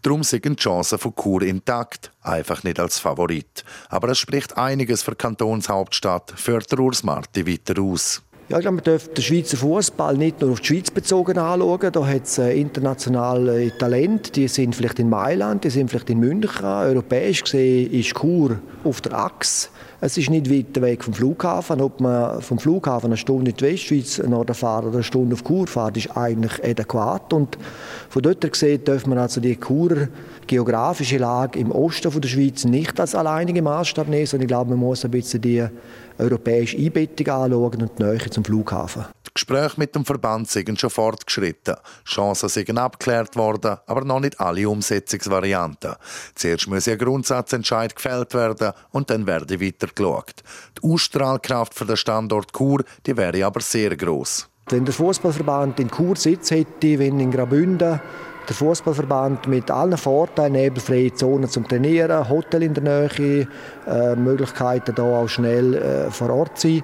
Darum 0.01 0.23
sind 0.23 0.45
die 0.45 0.55
Chancen 0.55 0.99
von 1.01 1.13
Chur 1.17 1.43
intakt, 1.43 2.13
einfach 2.23 2.63
nicht 2.63 2.79
als 2.79 3.01
Favorit. 3.01 3.65
Aber 3.89 4.11
es 4.11 4.19
spricht 4.19 4.57
einiges 4.59 5.03
für 5.03 5.17
Kantonshauptstadt, 5.17 6.35
der 6.47 6.79
Urs 6.79 7.03
Marti 7.03 7.49
weiter 7.49 7.83
aus. 7.83 8.23
Ja, 8.51 8.59
ich 8.59 8.63
glaube, 8.63 8.79
man 8.79 8.85
darf 8.85 9.07
den 9.07 9.23
Schweizer 9.23 9.57
Fußball 9.59 10.17
nicht 10.17 10.41
nur 10.41 10.51
auf 10.51 10.59
die 10.59 10.67
Schweiz 10.67 10.91
bezogen 10.91 11.39
anschauen. 11.39 11.93
Da 11.93 12.05
hat 12.05 12.25
es 12.25 12.37
äh, 12.39 12.61
internationale 12.61 13.71
Talente, 13.79 14.33
die 14.33 14.49
sind 14.49 14.75
vielleicht 14.75 14.99
in 14.99 15.09
Mailand, 15.09 15.63
die 15.63 15.71
sind 15.71 15.89
vielleicht 15.89 16.11
in 16.11 16.19
München. 16.19 16.65
Europäisch 16.65 17.45
gesehen 17.45 17.93
ist 17.93 18.13
Chur 18.13 18.59
auf 18.83 19.03
der 19.03 19.17
Achse. 19.17 19.69
Es 20.01 20.17
ist 20.17 20.31
nicht 20.31 20.51
weit 20.51 20.83
weg 20.83 21.05
vom 21.05 21.15
Flughafen. 21.15 21.81
Ob 21.81 22.01
man 22.01 22.43
vom 22.43 22.59
Flughafen 22.59 23.07
eine 23.07 23.17
Stunde 23.19 23.53
in 23.53 23.57
die 23.57 23.65
Westschweiz 23.65 24.15
fährt 24.17 24.85
oder 24.85 24.95
eine 24.95 25.03
Stunde 25.05 25.35
auf 25.35 25.45
Chur 25.45 25.69
fährt, 25.69 25.99
ist 25.99 26.17
eigentlich 26.17 26.65
adäquat. 26.65 27.33
Und 27.33 27.57
von 28.09 28.21
dort 28.21 28.51
gesehen 28.51 28.83
dürfen 28.83 29.13
wir 29.13 29.21
also 29.21 29.41
die 29.41 29.61
Churer 29.61 30.09
geografische 30.49 31.19
Lage 31.19 31.61
im 31.61 31.71
Osten 31.71 32.21
der 32.21 32.29
Schweiz 32.29 32.65
nicht 32.65 32.99
als 32.99 33.15
alleinige 33.15 33.63
Maßstab 33.63 34.09
nehmen, 34.09 34.27
sondern 34.27 34.47
ich 34.47 34.49
glaube, 34.49 34.71
man 34.71 34.81
muss 34.81 35.05
ein 35.05 35.13
bisschen 35.13 35.41
die 35.41 35.65
europäische 36.21 36.77
Einbettung 36.77 37.29
anschauen 37.29 37.83
und 37.83 37.99
die 37.99 38.03
Nähe 38.03 38.31
zum 38.31 38.45
Flughafen. 38.45 39.07
Die 39.27 39.35
Gespräche 39.35 39.79
mit 39.79 39.95
dem 39.95 40.05
Verband 40.05 40.51
sind 40.51 40.81
schon 40.81 40.91
fortgeschritten. 40.91 41.77
Chancen 42.05 42.49
sind 42.49 42.77
abgeklärt 42.77 43.37
worden, 43.37 43.77
aber 43.87 44.05
noch 44.05 44.21
nicht 44.21 44.41
alle 44.41 44.69
Umsetzungsvarianten. 44.69 45.95
Zuerst 46.35 46.67
muss 46.67 46.89
ein 46.89 46.99
Grundsatzentscheid 46.99 47.95
gefällt 47.95 48.35
werden 48.35 48.73
und 48.91 49.09
dann 49.09 49.27
werde 49.27 49.61
weiter 49.61 49.87
geschaut. 49.95 50.43
Die 50.79 50.89
Ausstrahlkraft 50.89 51.75
für 51.75 51.85
den 51.85 51.97
Standort 51.97 52.53
Chur 52.53 52.83
die 53.07 53.17
wäre 53.17 53.47
aber 53.47 53.61
sehr 53.61 53.97
groß. 53.97 54.49
Wenn 54.69 54.85
der 54.85 54.95
Fußballverband 54.95 55.81
in 55.81 55.91
Chur 55.91 56.17
Sitz 56.17 56.51
hätte, 56.51 56.99
wenn 56.99 57.19
in 57.19 57.31
Graubünden 57.31 58.01
der 58.51 58.57
Fußballverband 58.57 59.47
mit 59.47 59.71
allen 59.71 59.97
Vorteilen, 59.97 60.55
nebelfreie 60.55 61.15
Zonen 61.15 61.49
zum 61.49 61.69
Trainieren, 61.69 62.29
Hotel 62.29 62.65
in 62.65 62.75
der 62.75 62.83
Nähe, 62.83 63.47
äh, 63.87 64.17
Möglichkeiten 64.17 64.93
da 64.95 65.03
auch 65.05 65.29
schnell 65.29 65.75
äh, 65.75 66.11
vor 66.11 66.31
Ort 66.31 66.59
zu 66.59 66.69
sein. 66.69 66.83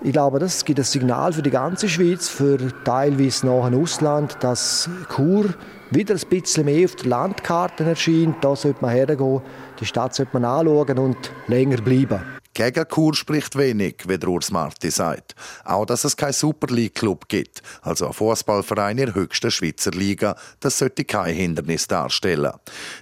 Ich 0.00 0.12
glaube, 0.12 0.38
das 0.38 0.64
gibt 0.64 0.78
ein 0.78 0.84
Signal 0.84 1.32
für 1.32 1.42
die 1.42 1.50
ganze 1.50 1.88
Schweiz, 1.88 2.28
für 2.28 2.58
teilweise 2.84 3.46
noch 3.46 3.64
ein 3.64 3.74
Ausland, 3.74 4.36
dass 4.40 4.88
Chur 5.14 5.46
wieder 5.90 6.14
ein 6.14 6.28
bisschen 6.30 6.66
mehr 6.66 6.84
auf 6.84 6.94
der 6.94 7.08
Landkarte 7.08 7.82
erscheint. 7.82 8.36
Da 8.42 8.54
sollte 8.54 8.78
man 8.80 8.92
hergehen, 8.92 9.40
die 9.80 9.86
Stadt 9.86 10.14
sollte 10.14 10.38
man 10.38 10.44
anschauen 10.44 10.98
und 10.98 11.32
länger 11.48 11.78
bleiben. 11.78 12.37
Gegen 12.58 12.88
Chur 12.92 13.14
spricht 13.14 13.56
wenig, 13.56 13.98
wie 14.08 14.18
der 14.18 14.28
Urs 14.28 14.50
Marti 14.50 14.90
sagt. 14.90 15.36
Auch, 15.64 15.86
dass 15.86 16.02
es 16.02 16.16
keinen 16.16 16.32
Super 16.32 16.66
League-Club 16.74 17.28
gibt, 17.28 17.62
also 17.82 18.08
ein 18.08 18.12
Fußballverein 18.12 18.98
in 18.98 19.06
der 19.06 19.14
höchsten 19.14 19.52
Schweizer 19.52 19.92
Liga, 19.92 20.34
das 20.58 20.76
sollte 20.76 21.04
kein 21.04 21.36
Hindernis 21.36 21.86
darstellen. 21.86 22.50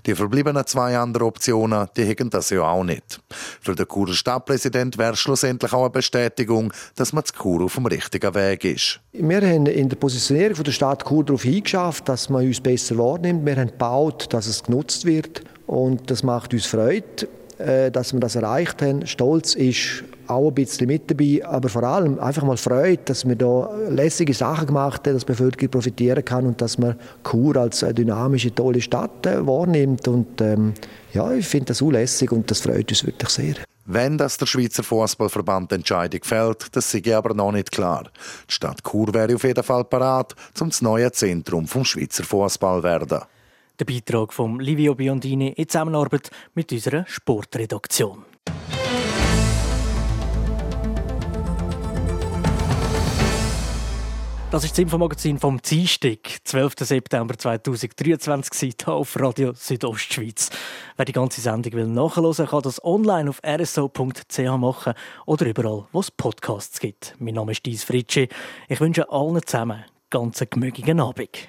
Die 0.04 0.14
verbliebenen 0.14 0.66
zwei 0.66 0.98
anderen 0.98 1.28
Optionen, 1.28 1.88
die 1.96 2.04
hätten 2.04 2.28
das 2.28 2.50
ja 2.50 2.64
auch 2.64 2.84
nicht. 2.84 3.18
Für 3.62 3.74
den 3.74 3.88
Churer 3.88 4.12
Stadtpräsident 4.12 4.98
wäre 4.98 5.16
schlussendlich 5.16 5.72
auch 5.72 5.84
eine 5.84 5.90
Bestätigung, 5.90 6.70
dass 6.94 7.14
man 7.14 7.24
zu 7.24 7.32
Chur 7.32 7.64
auf 7.64 7.76
dem 7.76 7.86
richtigen 7.86 8.34
Weg 8.34 8.62
ist. 8.62 9.00
Wir 9.12 9.40
haben 9.40 9.64
in 9.64 9.88
der 9.88 9.96
Positionierung 9.96 10.64
der 10.64 10.72
Stadt 10.72 11.08
Chur 11.08 11.24
darauf 11.24 11.44
hingeschafft, 11.44 12.10
dass 12.10 12.28
man 12.28 12.46
uns 12.46 12.60
besser 12.60 12.98
wahrnimmt. 12.98 13.46
Wir 13.46 13.56
haben 13.56 13.68
gebaut, 13.68 14.26
dass 14.34 14.48
es 14.48 14.64
genutzt 14.64 15.06
wird 15.06 15.40
und 15.66 16.10
das 16.10 16.22
macht 16.22 16.52
uns 16.52 16.66
Freude. 16.66 17.26
Äh, 17.58 17.90
dass 17.90 18.12
wir 18.12 18.20
das 18.20 18.36
erreicht 18.36 18.82
haben. 18.82 19.06
Stolz 19.06 19.54
ist 19.54 20.04
auch 20.26 20.48
ein 20.48 20.54
bisschen 20.54 20.88
mit 20.88 21.10
dabei, 21.10 21.40
aber 21.42 21.70
vor 21.70 21.84
allem 21.84 22.18
einfach 22.18 22.42
mal 22.42 22.58
Freude, 22.58 23.00
dass 23.06 23.26
wir 23.26 23.34
da 23.34 23.70
lässige 23.88 24.34
Sachen 24.34 24.66
gemacht 24.66 25.06
haben, 25.06 25.14
dass 25.14 25.24
die 25.24 25.32
Bevölkerung 25.32 25.70
profitieren 25.70 26.22
kann 26.22 26.44
und 26.44 26.60
dass 26.60 26.76
man 26.76 26.96
Chur 27.24 27.56
als 27.56 27.82
eine 27.82 27.94
dynamische, 27.94 28.54
tolle 28.54 28.82
Stadt 28.82 29.24
äh, 29.24 29.46
wahrnimmt. 29.46 30.06
Und 30.06 30.38
ähm, 30.42 30.74
ja, 31.14 31.32
ich 31.32 31.48
finde 31.48 31.66
das 31.66 31.80
lässig 31.80 32.30
und 32.30 32.50
das 32.50 32.60
freut 32.60 32.90
uns 32.90 33.06
wirklich 33.06 33.30
sehr. 33.30 33.54
Wenn 33.86 34.18
das 34.18 34.36
der 34.36 34.46
Schweizer 34.46 34.82
Fußballverband 34.82 35.72
Entscheidung 35.72 36.20
fällt, 36.24 36.76
das 36.76 36.90
sei 36.90 37.16
aber 37.16 37.32
noch 37.32 37.52
nicht 37.52 37.72
klar. 37.72 38.10
Die 38.50 38.52
Stadt 38.52 38.84
Chur 38.84 39.14
wäre 39.14 39.34
auf 39.34 39.44
jeden 39.44 39.64
Fall 39.64 39.84
parat, 39.84 40.34
um 40.60 40.68
das 40.68 40.82
neue 40.82 41.10
Zentrum 41.10 41.66
vom 41.66 41.86
Schweizer 41.86 42.24
Fußball 42.24 42.82
werden. 42.82 43.20
Der 43.78 43.84
Beitrag 43.84 44.32
von 44.32 44.58
Livio 44.58 44.94
Biondini 44.94 45.48
in 45.48 45.68
Zusammenarbeit 45.68 46.30
mit 46.54 46.72
unserer 46.72 47.04
Sportredaktion. 47.06 48.24
Das 54.50 54.64
ist 54.64 54.72
das 54.72 54.78
Infomagazin 54.78 55.38
vom 55.38 55.60
Dienstag, 55.60 56.20
12. 56.44 56.72
September 56.78 57.36
2023, 57.36 58.76
hier 58.82 58.94
auf 58.94 59.20
Radio 59.20 59.52
Südostschweiz. 59.52 60.48
Wer 60.96 61.04
die 61.04 61.12
ganze 61.12 61.42
Sendung 61.42 61.74
will 61.74 61.86
nachhören 61.86 62.46
kann 62.46 62.62
das 62.62 62.82
online 62.82 63.28
auf 63.28 63.42
rso.ch 63.44 64.38
machen 64.56 64.94
oder 65.26 65.44
überall, 65.44 65.86
wo 65.92 66.00
es 66.00 66.10
Podcasts 66.10 66.80
gibt. 66.80 67.14
Mein 67.18 67.34
Name 67.34 67.52
ist 67.52 67.66
Dies 67.66 67.84
Fritschi. 67.84 68.30
Ich 68.68 68.80
wünsche 68.80 69.10
allen 69.10 69.44
zusammen 69.44 69.84
ganz 70.08 70.40
einen 70.40 70.48
gemütlichen 70.48 71.00
Abend. 71.00 71.48